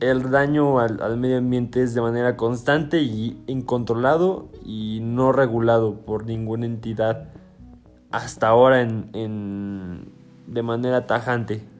El 0.00 0.30
daño 0.30 0.78
al, 0.78 1.16
medio 1.18 1.38
ambiente 1.38 1.82
es 1.82 1.94
de 1.94 2.00
manera 2.00 2.36
constante 2.36 3.02
y 3.02 3.42
incontrolado 3.46 4.48
y 4.64 5.00
no 5.02 5.32
regulado 5.32 6.00
por 6.00 6.24
ninguna 6.24 6.66
entidad 6.66 7.28
hasta 8.10 8.48
ahora 8.48 8.80
en, 8.80 10.12
de 10.46 10.62
manera 10.62 11.06
tajante. 11.06 11.75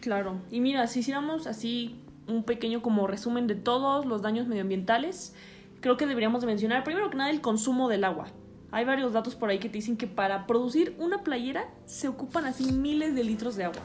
Claro, 0.00 0.40
y 0.50 0.60
mira, 0.60 0.86
si 0.86 1.00
hiciéramos 1.00 1.46
así 1.46 2.00
un 2.28 2.44
pequeño 2.44 2.82
como 2.82 3.06
resumen 3.06 3.46
de 3.46 3.56
todos 3.56 4.06
los 4.06 4.22
daños 4.22 4.46
medioambientales, 4.46 5.34
creo 5.80 5.96
que 5.96 6.06
deberíamos 6.06 6.40
de 6.40 6.46
mencionar 6.46 6.84
primero 6.84 7.10
que 7.10 7.16
nada 7.16 7.30
el 7.30 7.40
consumo 7.40 7.88
del 7.88 8.04
agua. 8.04 8.28
Hay 8.70 8.84
varios 8.84 9.12
datos 9.12 9.34
por 9.34 9.48
ahí 9.48 9.58
que 9.58 9.68
te 9.68 9.78
dicen 9.78 9.96
que 9.96 10.06
para 10.06 10.46
producir 10.46 10.94
una 10.98 11.24
playera 11.24 11.68
se 11.86 12.06
ocupan 12.06 12.44
así 12.44 12.70
miles 12.70 13.14
de 13.14 13.24
litros 13.24 13.56
de 13.56 13.64
agua. 13.64 13.82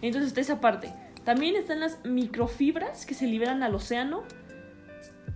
Entonces 0.00 0.28
está 0.28 0.40
esa 0.40 0.60
parte. 0.60 0.92
También 1.24 1.56
están 1.56 1.80
las 1.80 2.04
microfibras 2.04 3.04
que 3.04 3.14
se 3.14 3.26
liberan 3.26 3.62
al 3.62 3.74
océano 3.74 4.22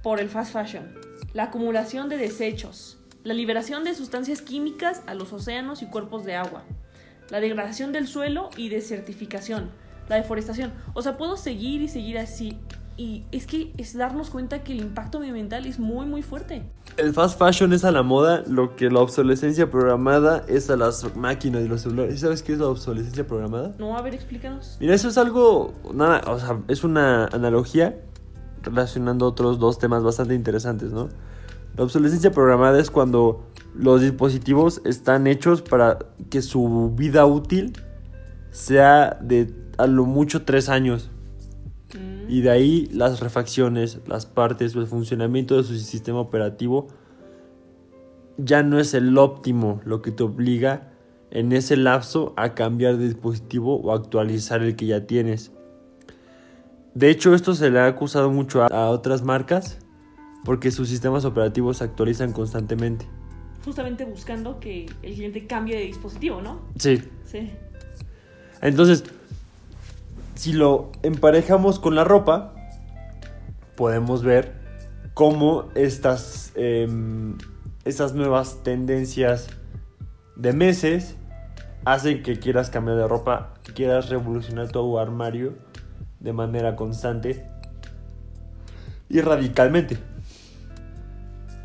por 0.02 0.20
el 0.20 0.28
fast 0.28 0.52
fashion. 0.52 0.94
La 1.34 1.44
acumulación 1.44 2.08
de 2.08 2.16
desechos. 2.16 2.98
La 3.24 3.34
liberación 3.34 3.82
de 3.82 3.94
sustancias 3.94 4.40
químicas 4.40 5.02
a 5.06 5.14
los 5.14 5.32
océanos 5.32 5.82
y 5.82 5.86
cuerpos 5.86 6.24
de 6.24 6.36
agua. 6.36 6.62
La 7.28 7.40
degradación 7.40 7.92
del 7.92 8.06
suelo 8.06 8.50
y 8.56 8.68
desertificación 8.68 9.70
la 10.08 10.16
deforestación. 10.16 10.72
O 10.94 11.02
sea, 11.02 11.16
puedo 11.16 11.36
seguir 11.36 11.82
y 11.82 11.88
seguir 11.88 12.18
así. 12.18 12.58
Y 12.98 13.24
es 13.30 13.46
que 13.46 13.72
es 13.76 13.96
darnos 13.96 14.30
cuenta 14.30 14.62
que 14.62 14.72
el 14.72 14.80
impacto 14.80 15.18
medioambiental 15.18 15.66
es 15.66 15.78
muy, 15.78 16.06
muy 16.06 16.22
fuerte. 16.22 16.62
El 16.96 17.12
fast 17.12 17.38
fashion 17.38 17.74
es 17.74 17.84
a 17.84 17.90
la 17.90 18.02
moda 18.02 18.42
lo 18.46 18.74
que 18.74 18.88
la 18.88 19.00
obsolescencia 19.00 19.70
programada 19.70 20.44
es 20.48 20.70
a 20.70 20.76
las 20.76 21.14
máquinas 21.14 21.62
y 21.62 21.68
los 21.68 21.82
celulares. 21.82 22.20
¿Sabes 22.20 22.42
qué 22.42 22.54
es 22.54 22.58
la 22.58 22.68
obsolescencia 22.68 23.26
programada? 23.26 23.74
No, 23.78 23.98
a 23.98 24.02
ver, 24.02 24.14
explícanos. 24.14 24.78
Mira, 24.80 24.94
eso 24.94 25.08
es 25.08 25.18
algo, 25.18 25.74
nada, 25.92 26.22
o 26.26 26.38
sea, 26.38 26.58
es 26.68 26.84
una 26.84 27.26
analogía 27.26 28.00
relacionando 28.62 29.26
otros 29.26 29.58
dos 29.58 29.78
temas 29.78 30.02
bastante 30.02 30.34
interesantes, 30.34 30.90
¿no? 30.90 31.10
La 31.76 31.84
obsolescencia 31.84 32.30
programada 32.30 32.80
es 32.80 32.90
cuando 32.90 33.44
los 33.74 34.00
dispositivos 34.00 34.80
están 34.86 35.26
hechos 35.26 35.60
para 35.60 35.98
que 36.30 36.40
su 36.40 36.94
vida 36.96 37.26
útil 37.26 37.74
sea 38.50 39.18
de 39.20 39.52
a 39.78 39.86
lo 39.86 40.04
mucho 40.04 40.44
tres 40.44 40.68
años. 40.68 41.10
Mm. 41.94 42.30
Y 42.30 42.40
de 42.40 42.50
ahí 42.50 42.86
las 42.92 43.20
refacciones, 43.20 44.00
las 44.06 44.26
partes, 44.26 44.74
el 44.74 44.86
funcionamiento 44.86 45.56
de 45.56 45.64
su 45.64 45.76
sistema 45.76 46.20
operativo 46.20 46.88
ya 48.38 48.62
no 48.62 48.78
es 48.78 48.94
el 48.94 49.16
óptimo, 49.16 49.80
lo 49.84 50.02
que 50.02 50.12
te 50.12 50.22
obliga 50.22 50.92
en 51.30 51.52
ese 51.52 51.76
lapso 51.76 52.34
a 52.36 52.54
cambiar 52.54 52.98
de 52.98 53.06
dispositivo 53.06 53.80
o 53.80 53.92
actualizar 53.92 54.62
el 54.62 54.76
que 54.76 54.86
ya 54.86 55.06
tienes. 55.06 55.52
De 56.94 57.10
hecho, 57.10 57.34
esto 57.34 57.54
se 57.54 57.70
le 57.70 57.78
ha 57.78 57.86
acusado 57.86 58.30
mucho 58.30 58.62
a, 58.62 58.66
a 58.66 58.90
otras 58.90 59.22
marcas 59.22 59.78
porque 60.44 60.70
sus 60.70 60.88
sistemas 60.88 61.24
operativos 61.24 61.78
se 61.78 61.84
actualizan 61.84 62.32
constantemente. 62.32 63.06
Justamente 63.64 64.04
buscando 64.04 64.60
que 64.60 64.86
el 65.02 65.14
cliente 65.14 65.46
cambie 65.46 65.76
de 65.76 65.82
dispositivo, 65.82 66.40
¿no? 66.40 66.60
Sí. 66.78 67.02
Sí. 67.24 67.50
Entonces, 68.62 69.02
si 70.36 70.52
lo 70.52 70.92
emparejamos 71.02 71.80
con 71.80 71.94
la 71.94 72.04
ropa, 72.04 72.54
podemos 73.74 74.22
ver 74.22 74.54
cómo 75.14 75.70
estas, 75.74 76.52
em, 76.54 77.36
estas 77.84 78.14
nuevas 78.14 78.62
tendencias 78.62 79.48
de 80.36 80.52
meses 80.52 81.16
hacen 81.84 82.22
que 82.22 82.38
quieras 82.38 82.68
cambiar 82.68 82.98
de 82.98 83.08
ropa, 83.08 83.54
que 83.62 83.72
quieras 83.72 84.10
revolucionar 84.10 84.68
tu 84.68 84.98
armario 84.98 85.54
de 86.20 86.32
manera 86.32 86.76
constante 86.76 87.46
y 89.08 89.20
radicalmente. 89.20 89.96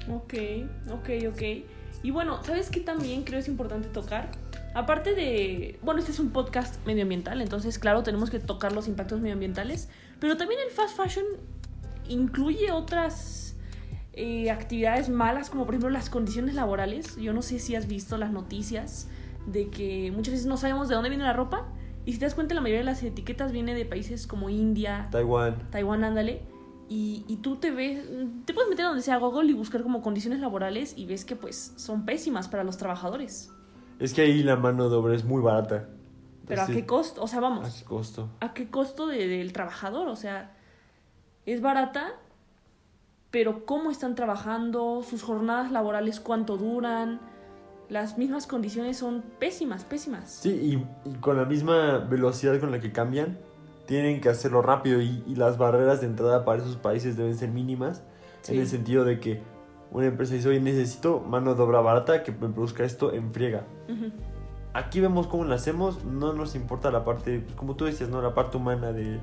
Ok, 0.09 0.33
ok, 0.91 1.09
ok. 1.29 1.41
Y 2.03 2.11
bueno, 2.11 2.41
¿sabes 2.43 2.69
qué 2.69 2.79
también 2.79 3.23
creo 3.23 3.39
es 3.39 3.47
importante 3.47 3.89
tocar? 3.89 4.31
Aparte 4.73 5.13
de, 5.15 5.79
bueno, 5.81 5.99
este 5.99 6.11
es 6.11 6.19
un 6.19 6.29
podcast 6.29 6.85
medioambiental, 6.85 7.41
entonces 7.41 7.77
claro, 7.77 8.03
tenemos 8.03 8.29
que 8.29 8.39
tocar 8.39 8.71
los 8.71 8.87
impactos 8.87 9.19
medioambientales, 9.19 9.89
pero 10.19 10.37
también 10.37 10.61
el 10.65 10.71
fast 10.71 10.95
fashion 10.95 11.25
incluye 12.07 12.71
otras 12.71 13.57
eh, 14.13 14.49
actividades 14.49 15.09
malas, 15.09 15.49
como 15.49 15.65
por 15.65 15.75
ejemplo 15.75 15.89
las 15.89 16.09
condiciones 16.09 16.55
laborales. 16.55 17.17
Yo 17.17 17.33
no 17.33 17.41
sé 17.41 17.59
si 17.59 17.75
has 17.75 17.87
visto 17.87 18.17
las 18.17 18.31
noticias 18.31 19.09
de 19.45 19.69
que 19.69 20.11
muchas 20.15 20.33
veces 20.33 20.47
no 20.47 20.55
sabemos 20.55 20.87
de 20.87 20.95
dónde 20.95 21.09
viene 21.09 21.25
la 21.25 21.33
ropa, 21.33 21.67
y 22.05 22.13
si 22.13 22.19
te 22.19 22.25
das 22.25 22.33
cuenta, 22.33 22.55
la 22.55 22.61
mayoría 22.61 22.79
de 22.79 22.85
las 22.85 23.03
etiquetas 23.03 23.51
viene 23.51 23.75
de 23.75 23.85
países 23.85 24.25
como 24.25 24.49
India, 24.49 25.07
Taiwán. 25.11 25.69
Taiwán, 25.69 26.03
ándale. 26.03 26.41
Y, 26.89 27.25
y 27.27 27.37
tú 27.37 27.57
te 27.57 27.71
ves, 27.71 28.03
te 28.45 28.53
puedes 28.53 28.69
meter 28.69 28.85
donde 28.85 29.01
sea 29.01 29.17
Google 29.17 29.49
y 29.49 29.53
buscar 29.53 29.83
como 29.83 30.01
condiciones 30.01 30.39
laborales 30.39 30.93
y 30.97 31.05
ves 31.05 31.23
que 31.25 31.35
pues 31.35 31.73
son 31.77 32.05
pésimas 32.05 32.47
para 32.47 32.63
los 32.63 32.77
trabajadores. 32.77 33.49
Es 34.01 34.13
que 34.13 34.21
ahí 34.21 34.43
la 34.43 34.55
mano 34.55 34.89
de 34.89 34.95
obra 34.95 35.15
es 35.15 35.23
muy 35.23 35.41
barata. 35.41 35.87
Pero 36.47 36.63
¿a 36.63 36.67
qué 36.67 36.85
costo? 36.85 37.21
O 37.23 37.27
sea, 37.27 37.37
¿A 37.39 37.41
vamos, 37.41 37.73
qué 37.79 37.85
costo? 37.85 38.29
¿a 38.41 38.53
qué 38.53 38.69
costo 38.69 39.07
de- 39.07 39.27
del 39.27 39.53
trabajador? 39.53 40.07
O 40.09 40.15
sea, 40.15 40.51
es 41.45 41.61
barata, 41.61 42.13
pero 43.29 43.65
cómo 43.65 43.91
están 43.91 44.15
trabajando, 44.15 45.03
sus 45.03 45.23
jornadas 45.23 45.71
laborales 45.71 46.19
cuánto 46.19 46.57
duran, 46.57 47.19
las 47.89 48.17
mismas 48.17 48.47
condiciones 48.47 48.97
son 48.97 49.23
pésimas, 49.39 49.85
pésimas. 49.85 50.29
Sí, 50.41 50.49
y, 51.05 51.09
y 51.09 51.13
con 51.15 51.37
la 51.37 51.45
misma 51.45 51.99
velocidad 51.99 52.59
con 52.59 52.71
la 52.71 52.79
que 52.79 52.91
cambian, 52.91 53.37
tienen 53.85 54.19
que 54.21 54.29
hacerlo 54.29 54.61
rápido 54.61 55.01
y, 55.01 55.23
y 55.27 55.35
las 55.35 55.57
barreras 55.57 56.01
de 56.01 56.07
entrada 56.07 56.43
para 56.45 56.61
esos 56.61 56.75
países 56.77 57.17
deben 57.17 57.35
ser 57.37 57.49
mínimas. 57.49 58.03
Sí. 58.41 58.55
En 58.55 58.61
el 58.61 58.67
sentido 58.67 59.03
de 59.05 59.19
que 59.19 59.41
una 59.91 60.05
empresa 60.07 60.33
dice, 60.33 60.47
oye, 60.49 60.61
necesito 60.61 61.19
mano 61.19 61.53
de 61.55 61.61
obra 61.63 61.81
barata 61.81 62.23
que 62.23 62.31
me 62.31 62.47
produzca 62.49 62.83
esto 62.85 63.13
en 63.13 63.33
friega. 63.33 63.65
Aquí 64.73 65.01
vemos 65.01 65.27
cómo 65.27 65.43
lo 65.43 65.53
hacemos, 65.53 66.05
no 66.05 66.31
nos 66.31 66.55
importa 66.55 66.91
la 66.91 67.03
parte, 67.03 67.39
pues, 67.39 67.55
como 67.55 67.75
tú 67.75 67.85
decías, 67.85 68.09
¿no? 68.09 68.21
La 68.21 68.33
parte 68.33 68.57
humana 68.57 68.93
de, 68.93 69.19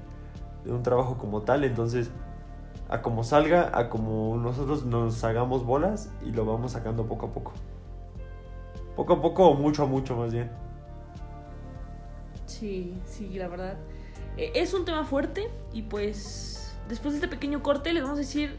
un 0.66 0.82
trabajo 0.82 1.16
como 1.16 1.42
tal, 1.42 1.64
entonces 1.64 2.10
a 2.90 3.00
como 3.00 3.25
salga, 3.25 3.70
a 3.72 3.88
como 3.88 4.37
nosotros 4.37 4.84
nos 4.84 5.22
hagamos 5.25 5.64
bolas 5.64 6.10
y 6.26 6.32
lo 6.32 6.44
vamos 6.44 6.72
sacando 6.72 7.06
poco 7.06 7.26
a 7.26 7.32
poco. 7.32 7.52
Poco 8.96 9.14
a 9.14 9.22
poco 9.22 9.46
o 9.48 9.54
mucho 9.54 9.84
a 9.84 9.87
mucho 9.87 10.16
más 10.16 10.32
bien. 10.32 10.50
Sí, 12.46 13.00
sí, 13.06 13.38
la 13.38 13.48
verdad. 13.48 13.76
Eh, 14.37 14.52
Es 14.54 14.75
un 14.75 14.84
tema 14.84 15.04
fuerte 15.04 15.50
y 15.72 15.82
pues 15.82 16.76
después 16.88 17.14
de 17.14 17.18
este 17.18 17.28
pequeño 17.28 17.62
corte 17.62 17.92
les 17.92 18.02
vamos 18.02 18.18
a 18.18 18.20
decir 18.20 18.56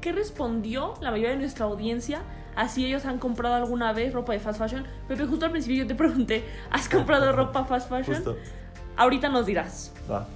qué 0.00 0.12
respondió 0.12 0.94
la 1.00 1.10
mayoría 1.10 1.30
de 1.30 1.38
nuestra 1.38 1.66
audiencia. 1.66 2.22
Así 2.58 2.84
ellos 2.84 3.06
han 3.06 3.18
comprado 3.18 3.54
alguna 3.54 3.92
vez 3.92 4.12
ropa 4.12 4.32
de 4.32 4.40
fast 4.40 4.58
fashion. 4.58 4.84
Pepe, 5.06 5.26
justo 5.26 5.44
al 5.44 5.52
principio 5.52 5.84
yo 5.84 5.86
te 5.86 5.94
pregunté, 5.94 6.42
¿has 6.72 6.88
comprado 6.88 7.30
ropa 7.30 7.64
fast 7.64 7.88
fashion? 7.88 8.16
Justo. 8.16 8.36
Ahorita 8.96 9.28
nos 9.28 9.46
dirás. 9.46 9.92
Va. 10.10 10.26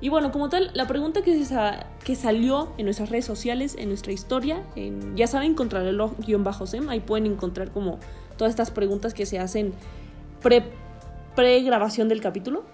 Y 0.00 0.10
bueno, 0.10 0.32
como 0.32 0.50
tal, 0.50 0.70
la 0.74 0.86
pregunta 0.86 1.22
que, 1.22 1.34
se 1.38 1.46
sa- 1.46 1.86
que 2.04 2.14
salió 2.14 2.68
en 2.76 2.84
nuestras 2.84 3.08
redes 3.08 3.24
sociales, 3.24 3.74
en 3.78 3.88
nuestra 3.88 4.12
historia, 4.12 4.62
en, 4.76 5.16
ya 5.16 5.26
saben, 5.26 5.54
contrarreloj-sem, 5.54 6.88
ahí 6.90 7.00
pueden 7.00 7.26
encontrar 7.26 7.70
como 7.70 7.98
todas 8.36 8.50
estas 8.50 8.70
preguntas 8.70 9.14
que 9.14 9.24
se 9.24 9.38
hacen 9.38 9.72
pre, 10.42 10.62
pre-grabación 11.34 12.08
del 12.10 12.20
capítulo. 12.20 12.64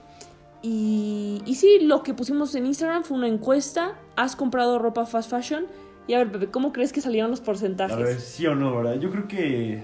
Y, 0.63 1.43
y 1.47 1.55
sí, 1.55 1.79
lo 1.81 2.03
que 2.03 2.13
pusimos 2.15 2.55
en 2.55 2.67
Instagram 2.67 3.03
fue 3.03 3.17
una 3.17 3.29
encuesta, 3.29 3.97
¿has 4.17 4.37
comprado 4.37 4.79
ropa 4.79 5.07
fast 5.07 5.31
fashion? 5.31 5.67
Y 6.07 6.15
a 6.15 6.19
ver, 6.19 6.33
Pepe, 6.33 6.49
¿cómo 6.51 6.73
crees 6.73 6.93
que 6.93 7.01
salieron 7.01 7.31
los 7.31 7.41
porcentajes? 7.41 7.97
A 7.97 8.01
ver, 8.01 8.21
sí 8.21 8.47
o 8.47 8.55
no, 8.55 8.77
¿verdad? 8.77 8.99
Yo 9.01 9.11
creo 9.11 9.27
que 9.29 9.83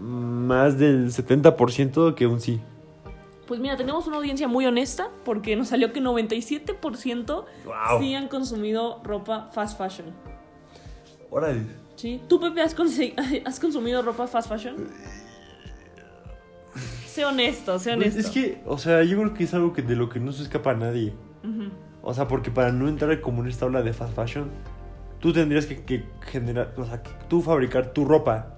más 0.00 0.78
del 0.78 1.10
70% 1.12 2.14
que 2.14 2.26
un 2.26 2.40
sí. 2.40 2.60
Pues 3.46 3.60
mira, 3.60 3.76
tenemos 3.76 4.06
una 4.08 4.16
audiencia 4.16 4.48
muy 4.48 4.66
honesta 4.66 5.08
porque 5.24 5.54
nos 5.54 5.68
salió 5.68 5.92
que 5.92 6.00
97% 6.02 7.44
Wow. 7.64 8.00
sí 8.00 8.14
han 8.14 8.28
consumido 8.28 9.00
ropa 9.04 9.50
fast 9.52 9.78
fashion. 9.78 10.06
Órale. 11.30 11.62
¿Sí? 11.94 12.20
¿Tú, 12.28 12.40
Pepe, 12.40 12.60
has, 12.62 12.74
has 13.44 13.60
consumido 13.60 14.02
ropa 14.02 14.26
fast 14.26 14.48
fashion? 14.48 14.88
Sé 17.16 17.24
honesto, 17.24 17.78
sé 17.78 17.94
Pues 17.96 18.12
honesto. 18.12 18.20
es 18.20 18.30
que, 18.30 18.60
o 18.66 18.76
sea, 18.76 19.02
yo 19.02 19.16
creo 19.18 19.32
que 19.32 19.44
es 19.44 19.54
algo 19.54 19.72
que 19.72 19.80
de 19.80 19.96
lo 19.96 20.10
que 20.10 20.20
no 20.20 20.32
se 20.32 20.42
escapa 20.42 20.72
a 20.72 20.74
nadie. 20.74 21.14
O 22.02 22.12
sea, 22.12 22.28
porque 22.28 22.50
para 22.50 22.70
no 22.72 22.88
entrar 22.88 23.20
como 23.22 23.42
en 23.42 23.48
esta 23.48 23.64
ola 23.64 23.80
de 23.82 23.92
fast 23.94 24.14
fashion, 24.14 24.50
tú 25.18 25.32
tendrías 25.32 25.64
que, 25.64 25.82
que 25.84 26.04
generar, 26.20 26.74
o 26.76 26.84
sea, 26.84 27.02
que 27.02 27.10
tú 27.28 27.40
fabricar 27.40 27.92
tu 27.94 28.04
ropa. 28.04 28.48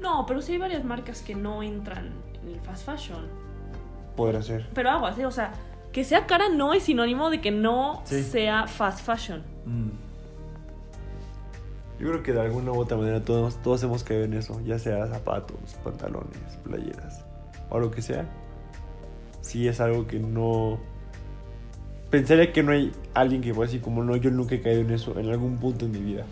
No, 0.00 0.24
pero 0.26 0.40
sí 0.40 0.52
hay 0.52 0.58
varias 0.58 0.84
marcas 0.84 1.20
que 1.22 1.34
no 1.34 1.62
entran 1.62 2.12
en 2.42 2.48
el 2.54 2.60
fast 2.60 2.86
fashion. 2.86 3.26
Podrá 4.16 4.40
ser. 4.42 4.66
Pero 4.74 4.88
aguas, 4.90 5.18
¿eh? 5.18 5.26
O 5.26 5.30
sea, 5.30 5.52
que 5.92 6.02
sea 6.02 6.26
cara 6.26 6.48
no 6.48 6.72
es 6.72 6.84
sinónimo 6.84 7.28
de 7.30 7.40
que 7.42 7.50
no 7.50 8.00
Sí. 8.04 8.22
sea 8.22 8.66
fast 8.66 9.04
fashion. 9.04 9.42
Mm. 9.66 9.88
Yo 11.98 12.08
creo 12.08 12.22
que 12.22 12.32
de 12.32 12.40
alguna 12.40 12.72
u 12.72 12.78
otra 12.78 12.96
manera 12.96 13.22
todos, 13.22 13.62
todos 13.62 13.82
hemos 13.84 14.02
caído 14.02 14.24
en 14.24 14.34
eso, 14.34 14.60
ya 14.64 14.78
sea 14.78 15.06
zapatos, 15.06 15.56
pantalones, 15.84 16.38
playeras 16.64 17.24
o 17.70 17.78
lo 17.78 17.90
que 17.90 18.02
sea. 18.02 18.26
Sí 19.40 19.68
es 19.68 19.80
algo 19.80 20.06
que 20.06 20.18
no... 20.18 20.78
Pensaría 22.10 22.52
que 22.52 22.62
no 22.62 22.72
hay 22.72 22.92
alguien 23.12 23.42
que 23.42 23.52
pueda 23.54 23.66
decir 23.66 23.80
como 23.80 24.02
no, 24.02 24.16
yo 24.16 24.30
nunca 24.30 24.54
he 24.54 24.60
caído 24.60 24.80
en 24.80 24.90
eso 24.90 25.18
en 25.18 25.28
algún 25.30 25.58
punto 25.58 25.84
en 25.84 25.92
mi 25.92 26.00
vida. 26.00 26.24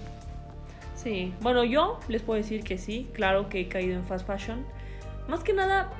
Sí, 0.97 1.35
bueno, 1.41 1.65
yo 1.65 1.99
les 2.09 2.23
puedo 2.23 2.39
decir 2.39 2.63
que 2.63 2.79
sí, 2.79 3.09
claro 3.13 3.49
que 3.49 3.63
he 3.63 3.69
caído 3.69 3.95
en 3.95 4.05
fast 4.05 4.27
fashion. 4.27 4.65
Más 5.29 5.43
que 5.43 5.53
nada 5.53 5.91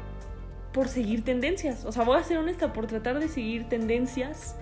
por 0.73 0.89
seguir 0.89 1.25
tendencias. 1.25 1.85
O 1.85 1.93
sea, 1.93 2.05
voy 2.05 2.19
a 2.19 2.25
ser 2.25 2.39
honesta, 2.39 2.73
por 2.73 2.87
tratar 2.87 3.19
de 3.19 3.29
seguir 3.29 3.69
tendencias, 3.69 4.57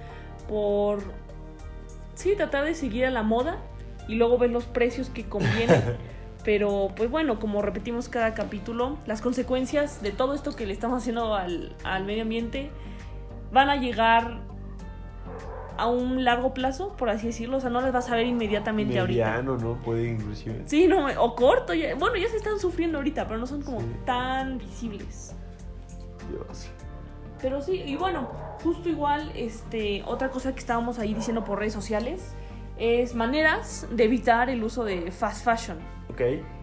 por... 0.49 1.00
Sí, 2.14 2.35
tratar 2.37 2.64
de 2.64 2.75
seguir 2.75 3.07
a 3.07 3.11
la 3.11 3.23
moda 3.23 3.59
y 4.10 4.16
luego 4.16 4.36
ver 4.38 4.50
los 4.50 4.64
precios 4.64 5.08
que 5.10 5.24
convienen. 5.24 5.82
Pero, 6.44 6.88
pues 6.96 7.10
bueno, 7.10 7.38
como 7.38 7.60
repetimos 7.60 8.08
cada 8.08 8.32
capítulo, 8.34 8.96
las 9.06 9.20
consecuencias 9.20 10.02
de 10.02 10.10
todo 10.10 10.32
esto 10.34 10.56
que 10.56 10.64
le 10.66 10.72
estamos 10.72 11.02
haciendo 11.02 11.34
al, 11.34 11.76
al 11.84 12.04
medio 12.06 12.22
ambiente 12.22 12.70
van 13.52 13.68
a 13.68 13.76
llegar 13.76 14.40
a 15.76 15.86
un 15.86 16.24
largo 16.24 16.52
plazo, 16.54 16.96
por 16.96 17.10
así 17.10 17.26
decirlo. 17.26 17.58
O 17.58 17.60
sea, 17.60 17.68
no 17.70 17.80
las 17.82 17.92
vas 17.92 18.10
a 18.10 18.16
ver 18.16 18.26
inmediatamente 18.26 18.98
ahorita. 18.98 19.26
Mediano, 19.26 19.56
¿no? 19.58 19.74
Puede 19.82 20.08
inclusive. 20.08 20.62
Sí, 20.66 20.86
no, 20.86 21.06
o 21.22 21.34
corto. 21.34 21.74
ya- 21.74 21.94
bueno, 21.94 22.16
ya 22.16 22.28
se 22.28 22.36
están 22.38 22.58
sufriendo 22.58 22.98
ahorita, 22.98 23.26
pero 23.26 23.38
no 23.38 23.46
son 23.46 23.60
como 23.62 23.80
Sí. 23.80 23.86
tan 24.06 24.58
visibles. 24.58 25.34
Dios. 26.30 26.70
Pero 27.42 27.60
sí, 27.62 27.82
y 27.84 27.96
bueno, 27.96 28.30
justo 28.62 28.88
igual, 28.88 29.30
este, 29.34 30.02
otra 30.06 30.30
cosa 30.30 30.52
que 30.52 30.58
estábamos 30.60 30.98
ahí 30.98 31.12
diciendo 31.14 31.44
por 31.44 31.58
redes 31.58 31.72
sociales 31.72 32.34
es 32.80 33.14
maneras 33.14 33.87
de 33.92 34.04
evitar 34.04 34.50
el 34.50 34.64
uso 34.64 34.84
de 34.84 35.10
fast 35.12 35.44
fashion. 35.44 35.78
Ok. 36.08 36.22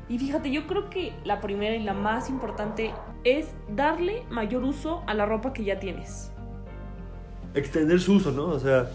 Y 0.09 0.17
fíjate, 0.17 0.51
yo 0.51 0.65
creo 0.67 0.89
que 0.89 1.13
la 1.23 1.39
primera 1.39 1.75
y 1.75 1.83
la 1.83 1.93
más 1.93 2.29
importante 2.29 2.91
es 3.23 3.47
darle 3.69 4.23
mayor 4.29 4.63
uso 4.63 5.03
a 5.05 5.13
la 5.13 5.25
ropa 5.25 5.53
que 5.53 5.63
ya 5.63 5.79
tienes. 5.79 6.31
Extender 7.53 7.99
su 7.99 8.13
uso, 8.13 8.31
¿no? 8.31 8.45
O 8.47 8.59
sea, 8.59 8.89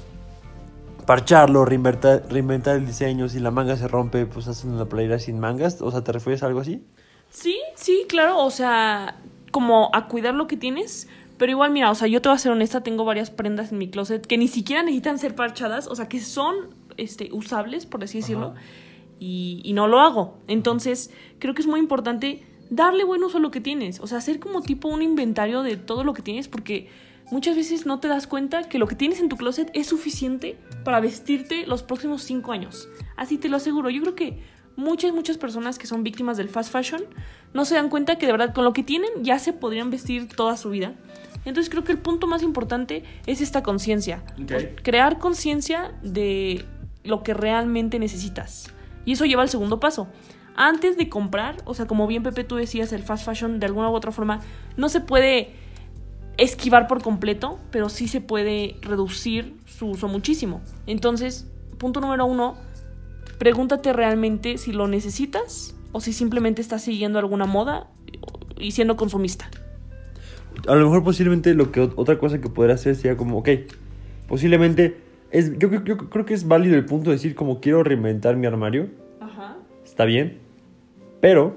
parcharlo, 1.06 1.64
reinventar, 1.64 2.24
reinventar 2.28 2.76
el 2.76 2.86
diseño. 2.86 3.28
Si 3.28 3.40
la 3.40 3.50
manga 3.50 3.76
se 3.76 3.88
rompe, 3.88 4.26
pues 4.26 4.48
hacen 4.48 4.72
una 4.72 4.86
playera 4.86 5.18
sin 5.18 5.38
mangas. 5.38 5.80
O 5.80 5.90
sea, 5.90 6.02
¿te 6.02 6.12
refieres 6.12 6.42
a 6.42 6.46
algo 6.46 6.60
así? 6.60 6.84
Sí, 7.30 7.58
sí, 7.76 8.04
claro, 8.08 8.44
o 8.44 8.50
sea, 8.50 9.16
como 9.50 9.90
a 9.94 10.08
cuidar 10.08 10.34
lo 10.34 10.46
que 10.46 10.56
tienes, 10.56 11.08
pero 11.38 11.50
igual, 11.50 11.72
mira, 11.72 11.90
o 11.90 11.94
sea, 11.94 12.06
yo 12.06 12.20
te 12.20 12.28
voy 12.28 12.36
a 12.36 12.38
ser 12.38 12.52
honesta, 12.52 12.82
tengo 12.82 13.04
varias 13.04 13.30
prendas 13.30 13.72
en 13.72 13.78
mi 13.78 13.90
closet 13.90 14.26
que 14.26 14.38
ni 14.38 14.48
siquiera 14.48 14.82
necesitan 14.82 15.18
ser 15.18 15.34
parchadas, 15.34 15.86
o 15.86 15.96
sea, 15.96 16.08
que 16.08 16.20
son 16.20 16.54
este, 16.96 17.30
usables, 17.32 17.86
por 17.86 18.02
así 18.04 18.18
decirlo, 18.18 18.54
y, 19.18 19.60
y 19.64 19.72
no 19.72 19.88
lo 19.88 20.00
hago. 20.00 20.38
Entonces, 20.48 21.10
creo 21.38 21.54
que 21.54 21.62
es 21.62 21.68
muy 21.68 21.80
importante 21.80 22.44
darle 22.70 23.04
buen 23.04 23.22
uso 23.22 23.38
a 23.38 23.40
lo 23.40 23.50
que 23.50 23.60
tienes, 23.60 24.00
o 24.00 24.06
sea, 24.06 24.18
hacer 24.18 24.40
como 24.40 24.62
tipo 24.62 24.88
un 24.88 25.02
inventario 25.02 25.62
de 25.62 25.76
todo 25.76 26.04
lo 26.04 26.14
que 26.14 26.22
tienes, 26.22 26.48
porque 26.48 26.88
muchas 27.30 27.54
veces 27.54 27.84
no 27.86 28.00
te 28.00 28.08
das 28.08 28.26
cuenta 28.26 28.68
que 28.68 28.78
lo 28.78 28.86
que 28.86 28.96
tienes 28.96 29.20
en 29.20 29.28
tu 29.28 29.36
closet 29.36 29.70
es 29.74 29.86
suficiente 29.88 30.56
para 30.84 31.00
vestirte 31.00 31.66
los 31.66 31.82
próximos 31.82 32.22
cinco 32.22 32.52
años. 32.52 32.88
Así 33.16 33.36
te 33.36 33.48
lo 33.48 33.58
aseguro, 33.58 33.90
yo 33.90 34.00
creo 34.00 34.14
que 34.14 34.38
muchas, 34.76 35.12
muchas 35.12 35.38
personas 35.38 35.78
que 35.78 35.86
son 35.86 36.02
víctimas 36.02 36.36
del 36.36 36.48
fast 36.48 36.72
fashion 36.72 37.02
no 37.52 37.64
se 37.64 37.74
dan 37.74 37.90
cuenta 37.90 38.16
que 38.16 38.26
de 38.26 38.32
verdad 38.32 38.54
con 38.54 38.64
lo 38.64 38.72
que 38.72 38.82
tienen 38.82 39.10
ya 39.22 39.38
se 39.38 39.52
podrían 39.52 39.90
vestir 39.90 40.28
toda 40.28 40.56
su 40.56 40.70
vida. 40.70 40.94
Entonces 41.44 41.70
creo 41.70 41.84
que 41.84 41.92
el 41.92 41.98
punto 41.98 42.26
más 42.26 42.42
importante 42.42 43.02
es 43.26 43.40
esta 43.40 43.62
conciencia. 43.62 44.24
Crear 44.82 45.18
conciencia 45.18 45.92
de 46.02 46.64
lo 47.04 47.22
que 47.22 47.34
realmente 47.34 47.98
necesitas. 47.98 48.72
Y 49.04 49.12
eso 49.12 49.24
lleva 49.24 49.42
al 49.42 49.48
segundo 49.48 49.80
paso. 49.80 50.08
Antes 50.54 50.96
de 50.96 51.08
comprar, 51.08 51.56
o 51.64 51.74
sea, 51.74 51.86
como 51.86 52.06
bien 52.06 52.22
Pepe 52.22 52.44
tú 52.44 52.56
decías, 52.56 52.92
el 52.92 53.02
fast 53.02 53.24
fashion 53.24 53.58
de 53.58 53.66
alguna 53.66 53.90
u 53.90 53.94
otra 53.94 54.12
forma 54.12 54.40
no 54.76 54.88
se 54.88 55.00
puede 55.00 55.54
esquivar 56.36 56.88
por 56.88 57.02
completo, 57.02 57.58
pero 57.70 57.88
sí 57.88 58.08
se 58.08 58.20
puede 58.20 58.76
reducir 58.82 59.56
su 59.66 59.88
uso 59.88 60.08
muchísimo. 60.08 60.60
Entonces, 60.86 61.50
punto 61.78 62.00
número 62.00 62.26
uno, 62.26 62.56
pregúntate 63.38 63.92
realmente 63.92 64.58
si 64.58 64.72
lo 64.72 64.88
necesitas 64.88 65.74
o 65.92 66.00
si 66.00 66.12
simplemente 66.12 66.62
estás 66.62 66.82
siguiendo 66.82 67.18
alguna 67.18 67.46
moda 67.46 67.88
y 68.58 68.72
siendo 68.72 68.96
consumista. 68.96 69.50
A 70.68 70.74
lo 70.74 70.84
mejor 70.84 71.02
posiblemente 71.02 71.54
lo 71.54 71.72
que 71.72 71.80
otra 71.80 72.18
cosa 72.18 72.40
que 72.40 72.48
podría 72.48 72.74
hacer 72.74 72.94
sería 72.94 73.16
como, 73.16 73.38
ok, 73.38 73.48
posiblemente 74.28 75.00
es, 75.32 75.58
yo, 75.58 75.70
yo 75.84 75.96
creo 75.96 76.24
que 76.24 76.34
es 76.34 76.46
válido 76.46 76.76
el 76.76 76.84
punto 76.84 77.10
de 77.10 77.16
decir 77.16 77.34
como 77.34 77.60
quiero 77.60 77.82
reinventar 77.82 78.36
mi 78.36 78.46
armario. 78.46 78.90
Ajá. 79.20 79.56
Está 79.84 80.04
bien. 80.04 80.38
Pero, 81.20 81.56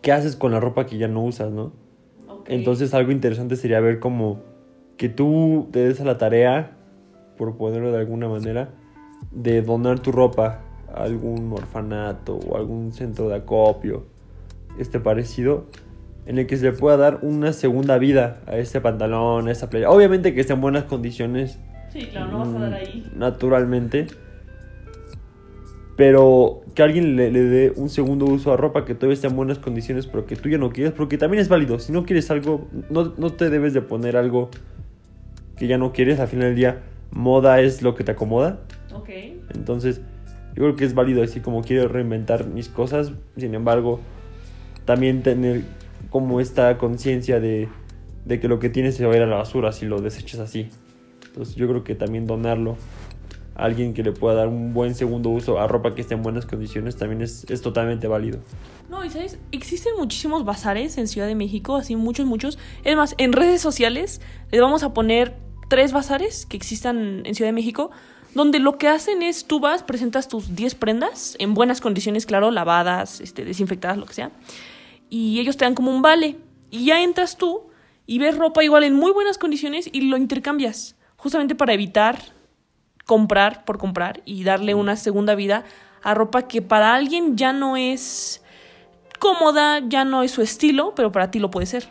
¿qué 0.00 0.12
haces 0.12 0.34
con 0.34 0.52
la 0.52 0.58
ropa 0.58 0.86
que 0.86 0.98
ya 0.98 1.08
no 1.08 1.22
usas, 1.24 1.52
no? 1.52 1.72
Entonces 2.46 2.92
algo 2.94 3.12
interesante 3.12 3.56
sería 3.56 3.80
ver 3.80 4.00
como 4.00 4.40
que 4.96 5.08
tú 5.08 5.68
te 5.72 5.80
des 5.80 6.00
a 6.00 6.04
la 6.04 6.18
tarea, 6.18 6.76
por 7.36 7.56
ponerlo 7.56 7.92
de 7.92 7.98
alguna 7.98 8.28
manera, 8.28 8.70
de 9.30 9.62
donar 9.62 10.00
tu 10.00 10.10
ropa 10.10 10.60
a 10.92 11.02
algún 11.04 11.52
orfanato 11.52 12.36
o 12.36 12.56
algún 12.56 12.92
centro 12.92 13.28
de 13.28 13.36
acopio, 13.36 14.06
este 14.78 15.00
parecido, 15.00 15.66
en 16.26 16.38
el 16.38 16.46
que 16.46 16.56
se 16.56 16.64
le 16.64 16.72
pueda 16.72 16.96
dar 16.96 17.20
una 17.22 17.52
segunda 17.52 17.98
vida 17.98 18.40
a 18.46 18.56
ese 18.56 18.80
pantalón, 18.80 19.48
a 19.48 19.52
esa 19.52 19.70
playa. 19.70 19.90
Obviamente 19.90 20.34
que 20.34 20.40
esté 20.40 20.52
en 20.52 20.60
buenas 20.60 20.84
condiciones. 20.84 21.58
Sí, 21.92 22.06
claro, 22.06 22.32
no 22.32 22.38
vas 22.38 22.48
a 22.48 22.58
dar 22.58 22.74
ahí. 22.74 23.04
Mm, 23.14 23.18
naturalmente. 23.18 24.06
Pero 25.94 26.62
que 26.74 26.82
alguien 26.82 27.16
le, 27.16 27.30
dé 27.30 27.72
un 27.76 27.90
segundo 27.90 28.24
uso 28.24 28.52
a 28.52 28.56
ropa 28.56 28.86
que 28.86 28.94
todavía 28.94 29.14
esté 29.14 29.26
en 29.26 29.36
buenas 29.36 29.58
condiciones, 29.58 30.06
pero 30.06 30.24
que 30.24 30.36
tú 30.36 30.48
ya 30.48 30.56
no 30.56 30.70
quieres, 30.70 30.94
porque 30.94 31.18
también 31.18 31.42
es 31.42 31.48
válido. 31.48 31.78
Si 31.78 31.92
no 31.92 32.04
quieres 32.04 32.30
algo, 32.30 32.66
no, 32.88 33.12
no 33.18 33.30
te 33.30 33.50
debes 33.50 33.74
de 33.74 33.82
poner 33.82 34.16
algo 34.16 34.48
que 35.56 35.66
ya 35.66 35.76
no 35.76 35.92
quieres. 35.92 36.18
Al 36.18 36.28
final 36.28 36.46
del 36.46 36.56
día, 36.56 36.80
moda 37.10 37.60
es 37.60 37.82
lo 37.82 37.94
que 37.94 38.04
te 38.04 38.12
acomoda. 38.12 38.60
Ok. 38.94 39.10
Entonces, 39.54 40.00
yo 40.54 40.62
creo 40.62 40.76
que 40.76 40.86
es 40.86 40.94
válido 40.94 41.20
decir 41.20 41.42
como 41.42 41.62
quiero 41.62 41.88
reinventar 41.88 42.46
mis 42.46 42.70
cosas. 42.70 43.12
Sin 43.36 43.54
embargo, 43.54 44.00
también 44.86 45.22
tener 45.22 45.60
como 46.08 46.40
esta 46.40 46.78
conciencia 46.78 47.38
de, 47.38 47.68
de 48.24 48.40
que 48.40 48.48
lo 48.48 48.58
que 48.58 48.70
tienes 48.70 48.96
se 48.96 49.04
va 49.04 49.12
a 49.12 49.16
ir 49.16 49.22
a 49.22 49.26
la 49.26 49.36
basura 49.36 49.72
si 49.72 49.84
lo 49.84 50.00
desechas 50.00 50.40
así. 50.40 50.70
Entonces, 51.32 51.54
yo 51.54 51.66
creo 51.66 51.82
que 51.82 51.94
también 51.94 52.26
donarlo 52.26 52.76
alguien 53.54 53.94
que 53.94 54.02
le 54.02 54.12
pueda 54.12 54.34
dar 54.34 54.48
un 54.48 54.74
buen 54.74 54.94
segundo 54.94 55.30
uso 55.30 55.58
a 55.58 55.66
ropa 55.66 55.94
que 55.94 56.02
esté 56.02 56.14
en 56.14 56.22
buenas 56.22 56.44
condiciones 56.46 56.96
también 56.96 57.22
es, 57.22 57.46
es 57.48 57.62
totalmente 57.62 58.06
válido. 58.06 58.38
No, 58.90 59.02
y 59.02 59.08
sabes, 59.08 59.38
existen 59.50 59.94
muchísimos 59.96 60.44
bazares 60.44 60.98
en 60.98 61.08
Ciudad 61.08 61.26
de 61.26 61.34
México, 61.34 61.76
así 61.76 61.96
muchos, 61.96 62.26
muchos. 62.26 62.58
Es 62.84 62.96
más, 62.96 63.14
en 63.16 63.32
redes 63.32 63.62
sociales 63.62 64.20
les 64.50 64.60
vamos 64.60 64.82
a 64.82 64.92
poner 64.92 65.34
tres 65.68 65.92
bazares 65.92 66.44
que 66.44 66.56
existan 66.58 67.24
en 67.24 67.34
Ciudad 67.34 67.48
de 67.48 67.54
México, 67.54 67.90
donde 68.34 68.58
lo 68.58 68.78
que 68.78 68.88
hacen 68.88 69.22
es 69.22 69.46
tú 69.46 69.60
vas, 69.60 69.82
presentas 69.82 70.28
tus 70.28 70.54
10 70.54 70.74
prendas, 70.74 71.36
en 71.38 71.54
buenas 71.54 71.80
condiciones, 71.80 72.26
claro, 72.26 72.50
lavadas, 72.50 73.20
este, 73.20 73.44
desinfectadas, 73.44 73.96
lo 73.98 74.06
que 74.06 74.14
sea, 74.14 74.30
y 75.08 75.40
ellos 75.40 75.56
te 75.56 75.64
dan 75.64 75.74
como 75.74 75.90
un 75.90 76.02
vale. 76.02 76.36
Y 76.70 76.86
ya 76.86 77.02
entras 77.02 77.36
tú 77.36 77.64
y 78.06 78.18
ves 78.18 78.36
ropa 78.36 78.64
igual 78.64 78.84
en 78.84 78.94
muy 78.94 79.12
buenas 79.12 79.36
condiciones 79.36 79.88
y 79.92 80.02
lo 80.02 80.16
intercambias, 80.16 80.96
justamente 81.22 81.54
para 81.54 81.72
evitar 81.72 82.18
comprar 83.06 83.64
por 83.64 83.78
comprar 83.78 84.22
y 84.24 84.42
darle 84.42 84.74
una 84.74 84.96
segunda 84.96 85.36
vida 85.36 85.64
a 86.02 86.14
ropa 86.14 86.48
que 86.48 86.62
para 86.62 86.94
alguien 86.94 87.36
ya 87.36 87.52
no 87.52 87.76
es 87.76 88.42
cómoda, 89.20 89.78
ya 89.88 90.04
no 90.04 90.24
es 90.24 90.32
su 90.32 90.42
estilo, 90.42 90.94
pero 90.96 91.12
para 91.12 91.30
ti 91.30 91.38
lo 91.38 91.48
puede 91.48 91.66
ser. 91.66 91.84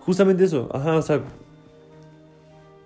Justamente 0.00 0.44
eso, 0.44 0.68
ajá, 0.74 0.96
o 0.96 1.02
sea, 1.02 1.22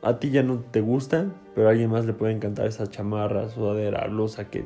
a 0.03 0.18
ti 0.21 0.31
ya 0.31 0.45
no 0.45 0.61
te 0.61 0.81
gusta, 0.81 1.27
pero 1.55 1.66
a 1.66 1.73
alguien 1.73 1.90
más 1.90 2.05
le 2.07 2.12
puede 2.12 2.33
encantar 2.33 2.66
esa 2.66 2.87
chamarra, 2.87 3.49
sudadera, 3.49 4.07
losa 4.07 4.51
que 4.51 4.64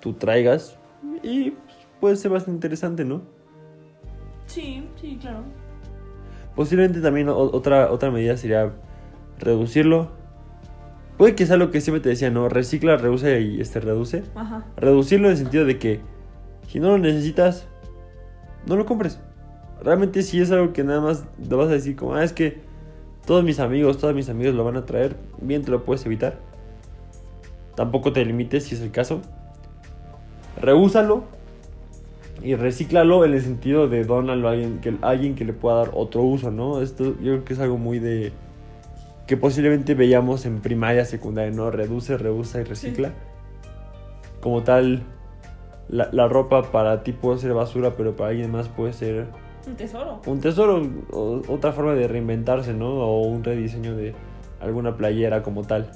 tú 0.00 0.14
traigas 0.14 0.78
y 1.22 1.52
puede 2.00 2.16
ser 2.16 2.30
bastante 2.30 2.56
interesante, 2.56 3.04
¿no? 3.04 3.20
Sí, 4.46 4.88
sí, 4.98 5.18
claro. 5.20 5.44
Posiblemente 6.56 7.02
también 7.02 7.28
otra, 7.28 7.90
otra 7.90 8.10
medida 8.10 8.38
sería 8.38 8.72
reducirlo, 9.38 10.23
Puede 11.16 11.34
que 11.34 11.46
sea 11.46 11.56
lo 11.56 11.70
que 11.70 11.80
siempre 11.80 12.00
te 12.00 12.08
decía, 12.08 12.30
¿no? 12.30 12.48
Recicla, 12.48 12.96
reduce 12.96 13.40
y 13.40 13.60
este 13.60 13.80
reduce. 13.80 14.24
Ajá. 14.34 14.64
Reducirlo 14.76 15.28
en 15.28 15.32
el 15.32 15.38
sentido 15.38 15.64
de 15.64 15.78
que 15.78 16.00
si 16.68 16.80
no 16.80 16.88
lo 16.88 16.98
necesitas, 16.98 17.66
no 18.66 18.76
lo 18.76 18.84
compres. 18.84 19.20
Realmente 19.82 20.22
si 20.22 20.40
es 20.40 20.50
algo 20.50 20.72
que 20.72 20.82
nada 20.82 21.00
más 21.00 21.24
te 21.48 21.54
vas 21.54 21.68
a 21.68 21.72
decir 21.72 21.94
como, 21.94 22.14
ah, 22.14 22.24
es 22.24 22.32
que 22.32 22.58
todos 23.26 23.44
mis 23.44 23.60
amigos, 23.60 23.98
todos 23.98 24.14
mis 24.14 24.28
amigos 24.28 24.54
lo 24.54 24.64
van 24.64 24.76
a 24.76 24.84
traer, 24.84 25.16
bien 25.40 25.62
te 25.62 25.70
lo 25.70 25.84
puedes 25.84 26.04
evitar. 26.04 26.38
Tampoco 27.76 28.12
te 28.12 28.24
limites 28.24 28.64
si 28.64 28.74
es 28.74 28.80
el 28.80 28.90
caso. 28.90 29.20
Reúsalo 30.60 31.24
y 32.42 32.54
recíclalo 32.54 33.24
en 33.24 33.34
el 33.34 33.42
sentido 33.42 33.88
de 33.88 34.04
donarlo 34.04 34.48
a 34.48 34.52
alguien 34.52 34.80
que, 34.80 34.94
a 35.00 35.08
alguien 35.08 35.34
que 35.34 35.44
le 35.44 35.52
pueda 35.52 35.76
dar 35.76 35.90
otro 35.94 36.22
uso, 36.22 36.50
¿no? 36.50 36.82
Esto 36.82 37.04
yo 37.04 37.32
creo 37.32 37.44
que 37.44 37.52
es 37.54 37.60
algo 37.60 37.78
muy 37.78 37.98
de 37.98 38.32
que 39.26 39.36
posiblemente 39.36 39.94
veíamos 39.94 40.44
en 40.46 40.60
primaria, 40.60 41.04
secundaria, 41.04 41.50
¿no? 41.50 41.70
Reduce, 41.70 42.16
reusa 42.18 42.60
y 42.60 42.64
recicla. 42.64 43.12
Como 44.40 44.62
tal, 44.62 45.02
la, 45.88 46.28
ropa 46.28 46.70
para 46.70 47.02
ti 47.02 47.12
puede 47.12 47.38
ser 47.38 47.54
basura, 47.54 47.94
pero 47.96 48.16
para 48.16 48.30
alguien 48.30 48.50
más 48.50 48.68
puede 48.68 48.92
ser... 48.92 49.26
Un 49.66 49.76
tesoro. 49.76 50.20
Un 50.26 50.40
tesoro, 50.40 50.82
otra 51.48 51.72
forma 51.72 51.94
de 51.94 52.06
reinventarse, 52.06 52.74
¿no? 52.74 52.88
O 52.88 53.22
un 53.22 53.42
rediseño 53.42 53.96
de 53.96 54.14
alguna 54.60 54.96
playera 54.96 55.42
como 55.42 55.64
tal. 55.64 55.90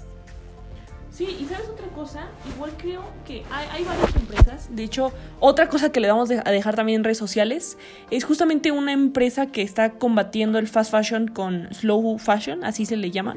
Sí, 1.18 1.36
y 1.40 1.46
sabes 1.46 1.68
otra 1.68 1.88
cosa, 1.88 2.28
igual 2.54 2.70
creo 2.78 3.02
que 3.26 3.42
hay, 3.50 3.82
varias 3.82 4.14
empresas. 4.14 4.68
De 4.70 4.84
hecho, 4.84 5.12
otra 5.40 5.68
cosa 5.68 5.90
que 5.90 5.98
le 5.98 6.06
vamos 6.06 6.30
a 6.30 6.48
dejar 6.52 6.76
también 6.76 7.00
en 7.00 7.04
redes 7.04 7.18
sociales 7.18 7.76
es 8.12 8.22
justamente 8.22 8.70
una 8.70 8.92
empresa 8.92 9.48
que 9.48 9.62
está 9.62 9.94
combatiendo 9.94 10.60
el 10.60 10.68
fast 10.68 10.92
fashion 10.92 11.26
con 11.26 11.74
slow 11.74 12.18
fashion, 12.20 12.62
así 12.62 12.86
se 12.86 12.96
le 12.96 13.10
llama. 13.10 13.34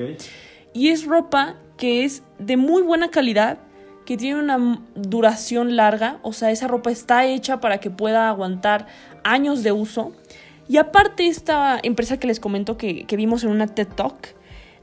Y 0.73 0.89
es 0.89 1.07
ropa 1.07 1.55
que 1.75 2.05
es 2.05 2.21
de 2.37 2.55
muy 2.55 2.83
buena 2.83 3.09
calidad, 3.09 3.57
que 4.05 4.15
tiene 4.15 4.39
una 4.39 4.79
duración 4.93 5.75
larga, 5.75 6.19
o 6.21 6.33
sea, 6.33 6.51
esa 6.51 6.67
ropa 6.67 6.91
está 6.91 7.25
hecha 7.25 7.61
para 7.61 7.79
que 7.79 7.89
pueda 7.89 8.29
aguantar 8.29 8.85
años 9.23 9.63
de 9.63 9.71
uso. 9.71 10.11
Y 10.67 10.77
aparte 10.77 11.25
esta 11.25 11.79
empresa 11.81 12.17
que 12.17 12.27
les 12.27 12.39
comento 12.39 12.77
que, 12.77 13.05
que 13.05 13.15
vimos 13.15 13.43
en 13.43 13.49
una 13.49 13.65
TED 13.65 13.87
Talk, 13.87 14.35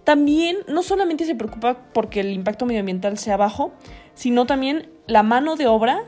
también 0.08 0.56
no 0.68 0.82
solamente 0.82 1.26
se 1.26 1.34
preocupa 1.34 1.76
porque 1.92 2.20
el 2.20 2.32
impacto 2.32 2.64
medioambiental 2.64 3.18
sea 3.18 3.36
bajo, 3.36 3.72
sino 4.14 4.46
también 4.46 4.88
la 5.06 5.22
mano 5.22 5.54
de 5.54 5.66
obra 5.66 6.02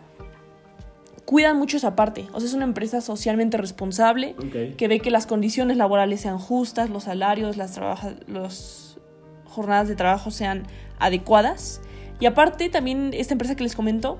cuida 1.26 1.52
mucho 1.52 1.76
esa 1.76 1.96
parte. 1.96 2.26
O 2.32 2.40
sea, 2.40 2.48
es 2.48 2.54
una 2.54 2.64
empresa 2.64 3.02
socialmente 3.02 3.58
responsable 3.58 4.36
que 4.78 4.88
ve 4.88 5.00
que 5.00 5.10
las 5.10 5.26
condiciones 5.26 5.76
laborales 5.76 6.22
sean 6.22 6.38
justas, 6.38 6.88
los 6.88 7.04
salarios, 7.04 7.58
las, 7.58 7.78
las 8.26 8.98
jornadas 9.44 9.86
de 9.86 9.96
trabajo 9.96 10.30
sean 10.30 10.62
adecuadas. 10.98 11.82
Y 12.20 12.24
aparte, 12.24 12.70
también 12.70 13.10
esta 13.12 13.34
empresa 13.34 13.54
que 13.54 13.64
les 13.64 13.76
comento 13.76 14.18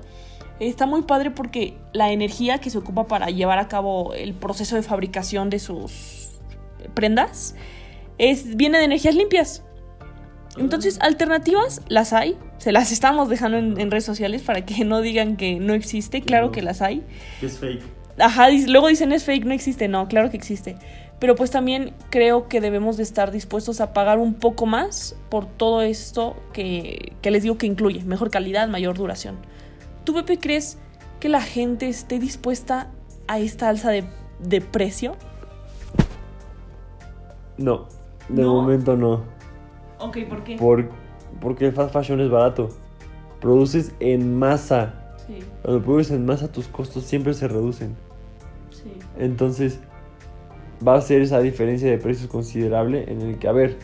está 0.59 0.85
muy 0.85 1.01
padre 1.01 1.31
porque 1.31 1.75
la 1.91 2.11
energía 2.11 2.59
que 2.59 2.69
se 2.69 2.77
ocupa 2.77 3.07
para 3.07 3.31
llevar 3.31 3.57
a 3.57 3.67
cabo 3.67 4.13
el 4.13 4.35
proceso 4.35 4.75
de 4.75 4.83
fabricación 4.83 5.49
de 5.49 5.57
sus 5.57 6.39
prendas 6.93 7.55
es, 8.19 8.55
viene 8.55 8.77
de 8.77 8.83
energías 8.83 9.15
limpias. 9.15 9.63
Entonces, 10.57 10.99
alternativas 11.01 11.81
las 11.87 12.13
hay. 12.13 12.37
Se 12.57 12.71
las 12.71 12.91
estamos 12.91 13.29
dejando 13.29 13.57
en, 13.57 13.91
redes 13.91 14.05
sociales 14.05 14.41
para 14.41 14.65
que 14.65 14.83
no 14.83 15.01
digan 15.01 15.37
que 15.37 15.59
no 15.59 15.73
existe. 15.73 16.21
Claro 16.21 16.51
que 16.51 16.61
las 16.61 16.81
hay. 16.81 17.03
es 17.41 17.57
fake. 17.57 17.81
Ajá, 18.17 18.49
luego 18.67 18.87
dicen 18.87 19.11
es 19.11 19.23
fake, 19.23 19.45
no 19.45 19.53
existe. 19.53 19.87
No, 19.87 20.07
claro 20.07 20.29
que 20.29 20.37
existe. 20.37 20.75
Pero 21.19 21.35
pues 21.35 21.51
también 21.51 21.93
creo 22.09 22.47
que 22.47 22.61
debemos 22.61 22.97
de 22.97 23.03
estar 23.03 23.31
dispuestos 23.31 23.79
a 23.79 23.93
pagar 23.93 24.17
un 24.17 24.33
poco 24.33 24.65
más 24.65 25.15
por 25.29 25.45
todo 25.45 25.81
esto 25.81 26.35
que, 26.51 27.13
que 27.21 27.31
les 27.31 27.43
digo 27.43 27.57
que 27.57 27.67
incluye. 27.67 28.03
Mejor 28.03 28.31
calidad, 28.31 28.67
mayor 28.67 28.97
duración. 28.97 29.37
¿Tú, 30.03 30.13
Pepe, 30.13 30.39
crees 30.39 30.77
que 31.19 31.29
la 31.29 31.41
gente 31.41 31.87
esté 31.87 32.19
dispuesta 32.19 32.89
a 33.27 33.39
esta 33.39 33.69
alza 33.69 33.91
de, 33.91 34.03
de 34.39 34.61
precio? 34.61 35.15
No, 37.57 37.87
de 38.27 38.43
momento 38.43 38.97
no. 38.97 39.40
Ok, 40.01 40.17
¿por 40.27 40.43
qué? 40.43 40.57
porque 41.39 41.65
el 41.67 41.73
fast 41.73 41.93
fashion 41.93 42.19
es 42.19 42.29
barato. 42.29 42.69
Produces 43.39 43.95
en 43.99 44.37
masa. 44.37 45.15
Sí. 45.27 45.39
Cuando 45.61 45.83
produces 45.83 46.11
en 46.11 46.25
masa, 46.25 46.51
tus 46.51 46.67
costos 46.67 47.03
siempre 47.03 47.33
se 47.33 47.47
reducen. 47.47 47.95
Sí. 48.69 48.91
Entonces, 49.17 49.79
va 50.85 50.95
a 50.95 51.01
ser 51.01 51.21
esa 51.21 51.39
diferencia 51.39 51.89
de 51.89 51.97
precios 51.97 52.29
considerable 52.29 53.05
en 53.07 53.21
el 53.21 53.39
que, 53.39 53.47
a 53.47 53.51
ver, 53.51 53.77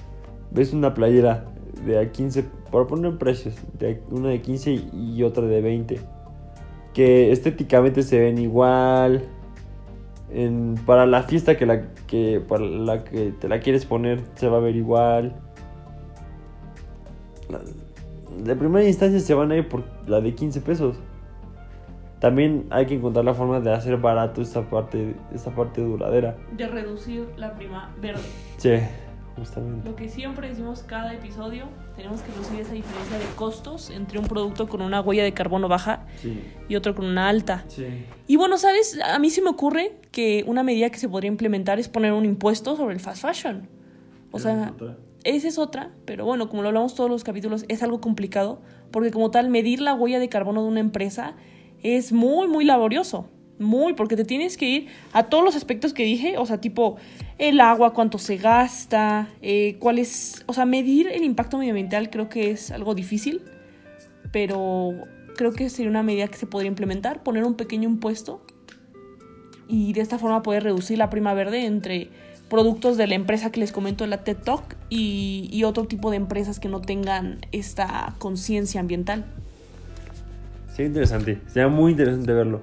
ves 0.51 0.73
una 0.73 0.93
playera 0.93 1.45
de 1.85 1.99
a 1.99 2.11
15 2.11 2.43
por 2.71 2.87
poner 2.87 3.17
precios, 3.17 3.55
de 3.79 4.01
una 4.09 4.29
de 4.29 4.41
15 4.41 4.71
y 4.93 5.23
otra 5.23 5.45
de 5.45 5.61
20, 5.61 5.99
que 6.93 7.31
estéticamente 7.31 8.03
se 8.03 8.19
ven 8.19 8.37
igual, 8.37 9.23
en, 10.29 10.75
para 10.85 11.05
la 11.05 11.23
fiesta 11.23 11.55
que 11.55 11.65
la 11.65 11.93
que 12.07 12.41
para 12.45 12.65
la 12.65 13.03
que 13.03 13.31
te 13.31 13.47
la 13.47 13.59
quieres 13.59 13.85
poner 13.85 14.21
se 14.35 14.47
va 14.49 14.57
a 14.57 14.61
ver 14.61 14.75
igual. 14.75 15.35
La- 17.49 17.59
de 18.43 18.55
primera 18.55 18.85
instancia 18.87 19.19
se 19.19 19.33
van 19.33 19.51
a 19.51 19.55
ir 19.55 19.67
por 19.67 19.83
la 20.07 20.21
de 20.21 20.35
15 20.35 20.61
pesos. 20.61 20.95
También 22.19 22.65
hay 22.71 22.87
que 22.87 22.95
encontrar 22.95 23.23
la 23.25 23.33
forma 23.35 23.59
de 23.59 23.71
hacer 23.71 23.97
barato 23.97 24.41
esta 24.41 24.61
parte, 24.67 25.15
esta 25.33 25.51
parte 25.51 25.81
duradera. 25.81 26.35
De 26.55 26.67
reducir 26.67 27.27
la 27.37 27.53
prima 27.55 27.93
verde. 28.01 28.23
Sí, 28.57 28.71
justamente. 29.35 29.87
Lo 29.87 29.95
que 29.95 30.09
siempre 30.09 30.49
decimos 30.49 30.81
cada 30.81 31.13
episodio, 31.13 31.65
tenemos 31.95 32.21
que 32.21 32.31
reducir 32.31 32.59
esa 32.61 32.73
diferencia 32.73 33.19
de 33.19 33.25
costos 33.35 33.91
entre 33.91 34.17
un 34.17 34.25
producto 34.25 34.67
con 34.67 34.81
una 34.81 34.99
huella 35.01 35.23
de 35.23 35.33
carbono 35.33 35.67
baja 35.67 36.07
Sí, 36.19 36.41
y 36.67 36.75
otro 36.75 36.95
con 36.95 37.05
una 37.05 37.29
alta. 37.29 37.65
sí. 37.67 37.85
Y 38.25 38.35
bueno, 38.35 38.57
¿sabes? 38.57 38.99
A 39.03 39.19
mí 39.19 39.29
se 39.29 39.43
me 39.43 39.51
ocurre 39.51 39.99
que 40.11 40.43
una 40.47 40.63
medida 40.63 40.89
que 40.89 40.97
se 40.97 41.07
podría 41.07 41.29
implementar 41.29 41.77
es 41.79 41.87
poner 41.87 42.13
un 42.13 42.25
impuesto 42.25 42.75
sobre 42.75 42.95
el 42.95 42.99
fast 42.99 43.21
fashion. 43.21 43.69
O 44.31 44.39
sea, 44.39 44.73
esa 45.35 45.47
es 45.49 45.57
otra, 45.57 45.91
pero 46.05 46.25
bueno, 46.25 46.47
como 46.47 46.61
lo 46.61 46.69
hablamos 46.69 46.95
todos 46.95 47.09
los 47.09 47.23
capítulos, 47.23 47.65
es 47.67 47.83
algo 47.83 47.99
complicado, 47.99 48.61
porque 48.91 49.11
como 49.11 49.29
tal, 49.29 49.49
medir 49.49 49.81
la 49.81 49.93
huella 49.93 50.19
de 50.19 50.29
carbono 50.29 50.63
de 50.63 50.69
una 50.69 50.79
empresa 50.79 51.35
es 51.83 52.13
muy, 52.13 52.47
muy 52.47 52.63
laborioso. 52.65 53.29
Muy, 53.59 53.93
porque 53.93 54.15
te 54.15 54.23
tienes 54.23 54.55
que 54.55 54.69
ir 54.69 54.87
a 55.13 55.23
todos 55.23 55.43
los 55.43 55.55
aspectos 55.55 55.91
que 55.91 56.03
dije, 56.03 56.37
o 56.37 56.45
sea, 56.45 56.61
tipo 56.61 56.97
el 57.39 57.59
agua, 57.59 57.91
cuánto 57.91 58.19
se 58.19 58.37
gasta, 58.37 59.29
eh, 59.41 59.77
cuál 59.79 59.97
es, 59.97 60.45
o 60.45 60.53
sea, 60.53 60.65
medir 60.65 61.07
el 61.07 61.23
impacto 61.23 61.57
medioambiental 61.57 62.11
creo 62.11 62.29
que 62.29 62.51
es 62.51 62.69
algo 62.69 62.93
difícil, 62.93 63.41
pero 64.31 64.91
creo 65.35 65.53
que 65.53 65.69
sería 65.71 65.89
una 65.89 66.03
medida 66.03 66.27
que 66.27 66.37
se 66.37 66.45
podría 66.45 66.69
implementar, 66.69 67.23
poner 67.23 67.45
un 67.45 67.55
pequeño 67.55 67.89
impuesto 67.89 68.45
y 69.67 69.93
de 69.93 70.01
esta 70.01 70.19
forma 70.19 70.43
poder 70.43 70.63
reducir 70.63 70.99
la 70.99 71.09
prima 71.09 71.33
verde 71.33 71.65
entre 71.65 72.11
productos 72.49 72.97
de 72.97 73.07
la 73.07 73.15
empresa 73.15 73.51
que 73.51 73.59
les 73.59 73.71
comento, 73.71 74.05
la 74.07 74.23
TED 74.23 74.37
Talk, 74.37 74.75
y, 74.89 75.49
y 75.51 75.63
otro 75.63 75.85
tipo 75.85 76.09
de 76.11 76.17
empresas 76.17 76.59
que 76.59 76.69
no 76.69 76.81
tengan 76.81 77.39
esta 77.51 78.15
conciencia 78.19 78.79
ambiental. 78.79 79.25
Sería 80.71 80.87
interesante, 80.87 81.41
sería 81.47 81.67
muy 81.67 81.91
interesante 81.91 82.31
verlo. 82.33 82.61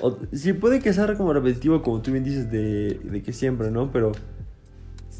O- 0.00 0.18
sí, 0.32 0.52
puede 0.52 0.80
que 0.80 0.92
sea 0.92 1.14
como 1.14 1.32
repetitivo, 1.32 1.82
como 1.82 2.00
tú 2.00 2.10
bien 2.10 2.24
dices, 2.24 2.50
de, 2.50 3.00
de 3.04 3.22
que 3.22 3.32
siempre, 3.32 3.70
¿no? 3.70 3.92
Pero 3.92 4.12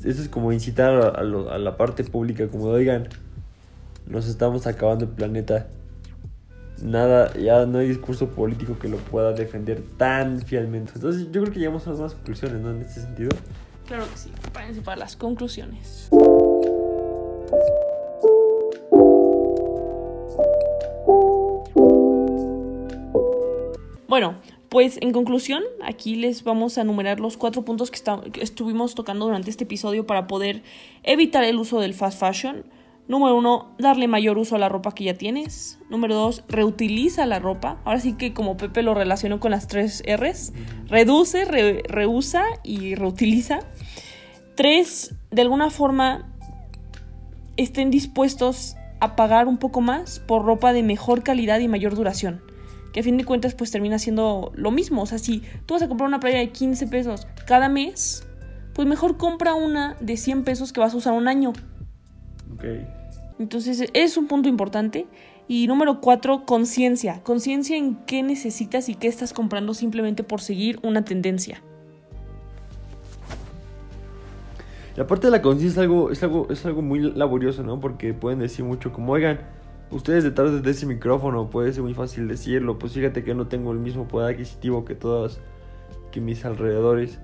eso 0.04 0.22
es 0.22 0.28
como 0.28 0.52
incitar 0.52 0.94
a, 0.94 1.08
a 1.08 1.22
lo- 1.22 1.50
a 1.50 1.58
la 1.58 1.76
parte 1.76 2.02
pública, 2.04 2.48
como 2.48 2.68
de, 2.68 2.74
oigan, 2.80 3.08
nos 4.06 4.26
estamos 4.26 4.66
acabando 4.66 5.04
el 5.04 5.10
planeta. 5.12 5.68
Nada, 6.82 7.32
ya 7.34 7.64
no 7.66 7.78
hay 7.78 7.88
discurso 7.88 8.30
político 8.30 8.76
que 8.78 8.88
lo 8.88 8.96
pueda 8.96 9.32
defender 9.32 9.82
tan 9.96 10.40
fielmente. 10.42 10.92
Entonces, 10.96 11.26
yo 11.30 11.40
creo 11.42 11.52
que 11.52 11.60
llegamos 11.60 11.86
a 11.86 11.90
las 11.90 12.00
más 12.00 12.14
conclusiones, 12.14 12.60
¿no? 12.60 12.70
En 12.72 12.80
este 12.82 13.00
sentido. 13.00 13.30
Claro 13.86 14.08
que 14.10 14.16
sí, 14.16 14.30
para 14.82 14.96
las 14.96 15.16
conclusiones. 15.16 16.08
Bueno, 24.08 24.36
pues 24.68 24.98
en 25.00 25.12
conclusión, 25.12 25.62
aquí 25.82 26.14
les 26.14 26.44
vamos 26.44 26.78
a 26.78 26.82
enumerar 26.82 27.20
los 27.20 27.36
cuatro 27.36 27.62
puntos 27.62 27.90
que, 27.90 28.00
que 28.30 28.42
estuvimos 28.42 28.94
tocando 28.94 29.26
durante 29.26 29.50
este 29.50 29.64
episodio 29.64 30.06
para 30.06 30.26
poder 30.26 30.62
evitar 31.02 31.44
el 31.44 31.56
uso 31.56 31.80
del 31.80 31.94
fast 31.94 32.20
fashion. 32.20 32.64
Número 33.06 33.36
uno, 33.36 33.74
darle 33.78 34.08
mayor 34.08 34.38
uso 34.38 34.56
a 34.56 34.58
la 34.58 34.70
ropa 34.70 34.92
que 34.92 35.04
ya 35.04 35.14
tienes. 35.14 35.78
Número 35.90 36.14
dos, 36.14 36.42
reutiliza 36.48 37.26
la 37.26 37.38
ropa. 37.38 37.78
Ahora 37.84 38.00
sí 38.00 38.14
que 38.14 38.32
como 38.32 38.56
Pepe 38.56 38.82
lo 38.82 38.94
relacionó 38.94 39.40
con 39.40 39.50
las 39.50 39.68
tres 39.68 40.02
R's. 40.06 40.52
Reduce, 40.88 41.44
re- 41.44 41.82
reusa 41.86 42.44
y 42.62 42.94
reutiliza. 42.94 43.60
Tres, 44.54 45.14
de 45.30 45.42
alguna 45.42 45.68
forma 45.68 46.30
estén 47.56 47.90
dispuestos 47.90 48.76
a 49.00 49.16
pagar 49.16 49.48
un 49.48 49.58
poco 49.58 49.80
más 49.82 50.20
por 50.20 50.44
ropa 50.44 50.72
de 50.72 50.82
mejor 50.82 51.22
calidad 51.22 51.58
y 51.60 51.68
mayor 51.68 51.94
duración. 51.94 52.40
Que 52.94 53.00
a 53.00 53.02
fin 53.02 53.18
de 53.18 53.24
cuentas 53.26 53.54
pues 53.54 53.70
termina 53.70 53.98
siendo 53.98 54.50
lo 54.54 54.70
mismo. 54.70 55.02
O 55.02 55.06
sea, 55.06 55.18
si 55.18 55.42
tú 55.66 55.74
vas 55.74 55.82
a 55.82 55.88
comprar 55.88 56.08
una 56.08 56.20
playa 56.20 56.38
de 56.38 56.50
15 56.50 56.86
pesos 56.86 57.26
cada 57.46 57.68
mes, 57.68 58.26
pues 58.72 58.88
mejor 58.88 59.18
compra 59.18 59.52
una 59.54 59.96
de 60.00 60.16
100 60.16 60.44
pesos 60.44 60.72
que 60.72 60.80
vas 60.80 60.94
a 60.94 60.96
usar 60.96 61.12
un 61.12 61.28
año. 61.28 61.52
Ok. 62.54 62.64
Entonces 63.38 63.88
es 63.92 64.16
un 64.16 64.26
punto 64.26 64.48
importante. 64.48 65.06
Y 65.46 65.66
número 65.66 66.00
cuatro, 66.00 66.46
conciencia. 66.46 67.22
Conciencia 67.22 67.76
en 67.76 67.96
qué 68.06 68.22
necesitas 68.22 68.88
y 68.88 68.94
qué 68.94 69.08
estás 69.08 69.34
comprando 69.34 69.74
simplemente 69.74 70.24
por 70.24 70.40
seguir 70.40 70.78
una 70.82 71.04
tendencia. 71.04 71.62
Y 74.96 75.00
aparte 75.00 75.26
de 75.26 75.32
la 75.32 75.42
conciencia 75.42 75.82
es 75.82 75.82
algo, 75.82 76.10
es 76.10 76.22
algo, 76.22 76.46
es 76.50 76.64
algo 76.64 76.80
muy 76.80 77.00
laborioso, 77.00 77.62
¿no? 77.62 77.80
Porque 77.80 78.14
pueden 78.14 78.38
decir 78.38 78.64
mucho 78.64 78.92
como, 78.92 79.12
oigan, 79.12 79.40
ustedes 79.90 80.24
detrás 80.24 80.62
de 80.62 80.70
ese 80.70 80.86
micrófono 80.86 81.50
puede 81.50 81.72
ser 81.72 81.82
muy 81.82 81.94
fácil 81.94 82.28
decirlo, 82.28 82.78
pues 82.78 82.92
fíjate 82.92 83.24
que 83.24 83.34
no 83.34 83.48
tengo 83.48 83.72
el 83.72 83.78
mismo 83.78 84.06
poder 84.06 84.34
adquisitivo 84.34 84.84
que 84.84 84.94
todos, 84.94 85.40
que 86.12 86.20
mis 86.20 86.44
alrededores. 86.44 87.18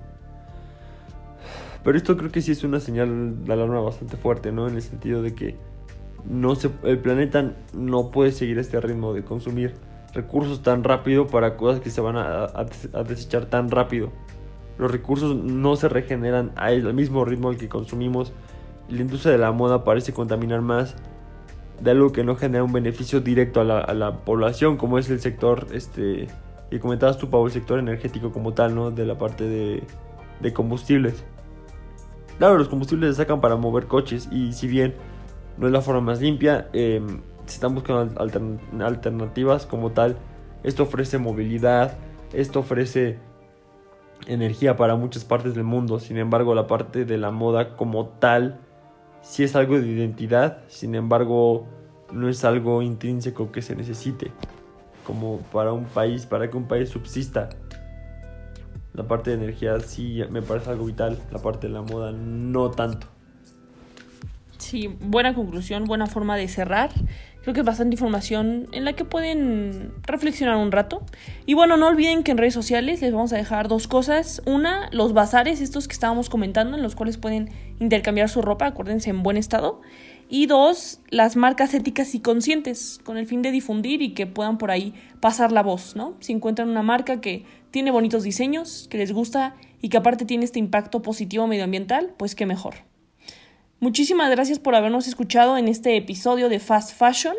Pero 1.83 1.97
esto 1.97 2.15
creo 2.17 2.31
que 2.31 2.41
sí 2.41 2.51
es 2.51 2.63
una 2.63 2.79
señal 2.79 3.43
de 3.43 3.53
alarma 3.53 3.79
bastante 3.79 4.17
fuerte, 4.17 4.51
¿no? 4.51 4.67
En 4.67 4.75
el 4.75 4.81
sentido 4.81 5.21
de 5.21 5.33
que 5.33 5.55
no 6.29 6.55
se, 6.55 6.69
el 6.83 6.99
planeta 6.99 7.53
no 7.73 8.11
puede 8.11 8.31
seguir 8.31 8.59
este 8.59 8.79
ritmo 8.79 9.13
de 9.13 9.23
consumir 9.23 9.73
recursos 10.13 10.61
tan 10.61 10.83
rápido 10.83 11.27
para 11.27 11.57
cosas 11.57 11.81
que 11.81 11.89
se 11.89 12.01
van 12.01 12.17
a, 12.17 12.43
a- 12.45 13.03
desechar 13.03 13.45
tan 13.45 13.71
rápido. 13.71 14.11
Los 14.77 14.91
recursos 14.91 15.35
no 15.35 15.75
se 15.75 15.89
regeneran 15.89 16.51
al 16.55 16.93
mismo 16.93 17.25
ritmo 17.25 17.49
al 17.49 17.57
que 17.57 17.69
consumimos. 17.69 18.33
La 18.89 19.01
industria 19.01 19.31
de 19.31 19.37
la 19.37 19.51
moda 19.51 19.83
parece 19.83 20.13
contaminar 20.13 20.61
más 20.61 20.95
de 21.81 21.91
algo 21.91 22.11
que 22.11 22.23
no 22.23 22.35
genera 22.35 22.63
un 22.63 22.73
beneficio 22.73 23.21
directo 23.21 23.61
a 23.61 23.63
la, 23.63 24.17
población, 24.23 24.77
como 24.77 24.99
es 24.99 25.09
el 25.09 25.19
sector, 25.19 25.67
este, 25.73 26.27
y 26.69 26.79
comentabas 26.79 27.17
tú, 27.17 27.29
Pau, 27.29 27.45
el 27.45 27.51
sector 27.51 27.79
energético 27.79 28.31
como 28.31 28.53
tal, 28.53 28.75
¿no? 28.75 28.91
De 28.91 29.05
la 29.05 29.17
parte 29.17 29.45
de, 29.45 29.83
de 30.41 30.53
combustibles. 30.53 31.23
Claro, 32.41 32.57
los 32.57 32.69
combustibles 32.69 33.11
se 33.11 33.21
sacan 33.21 33.39
para 33.39 33.55
mover 33.55 33.85
coches 33.85 34.27
y 34.31 34.53
si 34.53 34.67
bien 34.67 34.95
no 35.59 35.67
es 35.67 35.71
la 35.71 35.81
forma 35.81 36.01
más 36.01 36.21
limpia, 36.21 36.69
eh, 36.73 36.99
se 37.45 37.53
están 37.53 37.75
buscando 37.75 38.15
altern- 38.15 38.81
alternativas 38.81 39.67
como 39.67 39.91
tal. 39.91 40.17
Esto 40.63 40.81
ofrece 40.81 41.19
movilidad, 41.19 41.99
esto 42.33 42.61
ofrece 42.61 43.19
energía 44.25 44.75
para 44.75 44.95
muchas 44.95 45.23
partes 45.23 45.53
del 45.53 45.65
mundo. 45.65 45.99
Sin 45.99 46.17
embargo, 46.17 46.55
la 46.55 46.65
parte 46.65 47.05
de 47.05 47.19
la 47.19 47.29
moda 47.29 47.75
como 47.75 48.07
tal 48.07 48.57
sí 49.21 49.43
es 49.43 49.55
algo 49.55 49.79
de 49.79 49.85
identidad. 49.85 50.63
Sin 50.67 50.95
embargo, 50.95 51.67
no 52.11 52.27
es 52.27 52.43
algo 52.43 52.81
intrínseco 52.81 53.51
que 53.51 53.61
se 53.61 53.75
necesite 53.75 54.31
como 55.05 55.37
para 55.53 55.73
un 55.73 55.85
país, 55.85 56.25
para 56.25 56.49
que 56.49 56.57
un 56.57 56.67
país 56.67 56.89
subsista. 56.89 57.49
La 58.93 59.07
parte 59.07 59.29
de 59.29 59.37
energía 59.37 59.79
sí 59.79 60.21
me 60.29 60.41
parece 60.41 60.69
algo 60.69 60.85
vital, 60.85 61.17
la 61.31 61.39
parte 61.39 61.67
de 61.67 61.73
la 61.73 61.81
moda 61.81 62.11
no 62.11 62.71
tanto. 62.71 63.07
Sí, 64.57 64.95
buena 65.01 65.33
conclusión, 65.33 65.85
buena 65.85 66.05
forma 66.05 66.37
de 66.37 66.47
cerrar. 66.47 66.91
Creo 67.41 67.55
que 67.55 67.61
es 67.61 67.65
bastante 67.65 67.95
información 67.95 68.67
en 68.71 68.85
la 68.85 68.93
que 68.93 69.03
pueden 69.03 69.91
reflexionar 70.03 70.57
un 70.57 70.71
rato. 70.71 71.01
Y 71.47 71.55
bueno, 71.55 71.75
no 71.77 71.87
olviden 71.87 72.21
que 72.21 72.31
en 72.31 72.37
redes 72.37 72.53
sociales 72.53 73.01
les 73.01 73.11
vamos 73.11 73.33
a 73.33 73.37
dejar 73.37 73.67
dos 73.67 73.87
cosas. 73.87 74.43
Una, 74.45 74.89
los 74.91 75.13
bazares, 75.13 75.61
estos 75.61 75.87
que 75.87 75.93
estábamos 75.93 76.29
comentando, 76.29 76.77
en 76.77 76.83
los 76.83 76.93
cuales 76.93 77.17
pueden 77.17 77.49
intercambiar 77.79 78.29
su 78.29 78.43
ropa, 78.43 78.67
acuérdense, 78.67 79.09
en 79.09 79.23
buen 79.23 79.37
estado. 79.37 79.81
Y 80.33 80.45
dos, 80.45 81.01
las 81.09 81.35
marcas 81.35 81.73
éticas 81.73 82.15
y 82.15 82.21
conscientes, 82.21 83.01
con 83.03 83.17
el 83.17 83.27
fin 83.27 83.41
de 83.41 83.51
difundir 83.51 84.01
y 84.01 84.13
que 84.13 84.27
puedan 84.27 84.57
por 84.57 84.71
ahí 84.71 84.93
pasar 85.19 85.51
la 85.51 85.61
voz, 85.61 85.97
¿no? 85.97 86.15
Si 86.21 86.31
encuentran 86.31 86.69
una 86.69 86.83
marca 86.83 87.19
que 87.19 87.43
tiene 87.69 87.91
bonitos 87.91 88.23
diseños, 88.23 88.87
que 88.89 88.97
les 88.97 89.11
gusta 89.11 89.57
y 89.81 89.89
que 89.89 89.97
aparte 89.97 90.23
tiene 90.23 90.45
este 90.45 90.57
impacto 90.57 91.01
positivo 91.01 91.47
medioambiental, 91.47 92.13
pues 92.15 92.33
qué 92.33 92.45
mejor. 92.45 92.75
Muchísimas 93.81 94.31
gracias 94.31 94.57
por 94.57 94.73
habernos 94.73 95.05
escuchado 95.05 95.57
en 95.57 95.67
este 95.67 95.97
episodio 95.97 96.47
de 96.47 96.59
Fast 96.59 96.97
Fashion. 96.97 97.35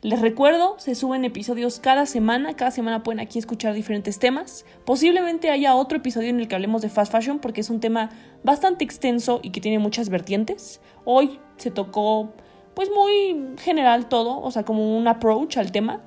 Les 0.00 0.20
recuerdo, 0.20 0.76
se 0.78 0.94
suben 0.94 1.24
episodios 1.24 1.80
cada 1.80 2.06
semana, 2.06 2.54
cada 2.54 2.70
semana 2.70 3.02
pueden 3.02 3.18
aquí 3.18 3.40
escuchar 3.40 3.74
diferentes 3.74 4.20
temas. 4.20 4.64
Posiblemente 4.84 5.50
haya 5.50 5.74
otro 5.74 5.98
episodio 5.98 6.28
en 6.28 6.38
el 6.38 6.46
que 6.46 6.54
hablemos 6.54 6.82
de 6.82 6.88
Fast 6.88 7.10
Fashion 7.10 7.40
porque 7.40 7.62
es 7.62 7.68
un 7.68 7.80
tema 7.80 8.10
bastante 8.44 8.84
extenso 8.84 9.40
y 9.42 9.50
que 9.50 9.60
tiene 9.60 9.80
muchas 9.80 10.08
vertientes. 10.08 10.80
Hoy 11.04 11.40
se 11.56 11.72
tocó 11.72 12.32
pues 12.74 12.90
muy 12.94 13.56
general 13.58 14.08
todo, 14.08 14.40
o 14.40 14.50
sea, 14.52 14.64
como 14.64 14.96
un 14.96 15.08
approach 15.08 15.56
al 15.56 15.72
tema. 15.72 16.00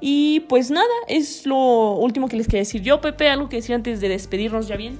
Y 0.00 0.40
pues 0.48 0.70
nada, 0.70 0.86
es 1.06 1.46
lo 1.46 1.92
último 1.92 2.28
que 2.28 2.38
les 2.38 2.46
quería 2.46 2.60
decir 2.60 2.80
yo, 2.80 3.02
Pepe, 3.02 3.28
algo 3.28 3.50
que 3.50 3.56
decir 3.56 3.74
antes 3.74 4.00
de 4.00 4.08
despedirnos 4.08 4.66
ya 4.66 4.76
bien. 4.76 4.98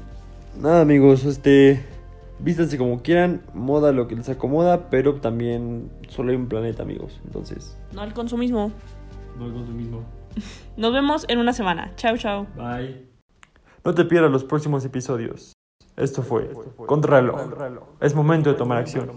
Nada 0.60 0.82
amigos, 0.82 1.24
este... 1.24 1.95
Vístanse 2.38 2.76
como 2.76 3.00
quieran, 3.02 3.42
moda 3.54 3.92
lo 3.92 4.08
que 4.08 4.14
les 4.16 4.28
acomoda, 4.28 4.90
pero 4.90 5.14
también 5.20 5.90
solo 6.08 6.30
hay 6.30 6.36
un 6.36 6.48
planeta, 6.48 6.82
amigos. 6.82 7.20
Entonces, 7.24 7.76
No 7.92 8.02
al 8.02 8.12
consumismo. 8.12 8.70
no 9.38 9.46
el 9.46 9.52
consumismo. 9.52 10.02
Nos 10.76 10.92
vemos 10.92 11.24
en 11.28 11.38
una 11.38 11.52
semana. 11.54 11.92
Chao, 11.96 12.16
chao. 12.18 12.46
Bye. 12.56 13.06
No 13.84 13.94
te 13.94 14.04
pierdas 14.04 14.30
los 14.30 14.44
próximos 14.44 14.84
episodios. 14.84 15.52
Esto 15.96 16.22
fue 16.22 16.50
Contrarreloj. 16.86 17.40
Es 18.00 18.14
momento 18.14 18.50
de 18.50 18.56
tomar 18.56 18.78
acción. 18.78 19.08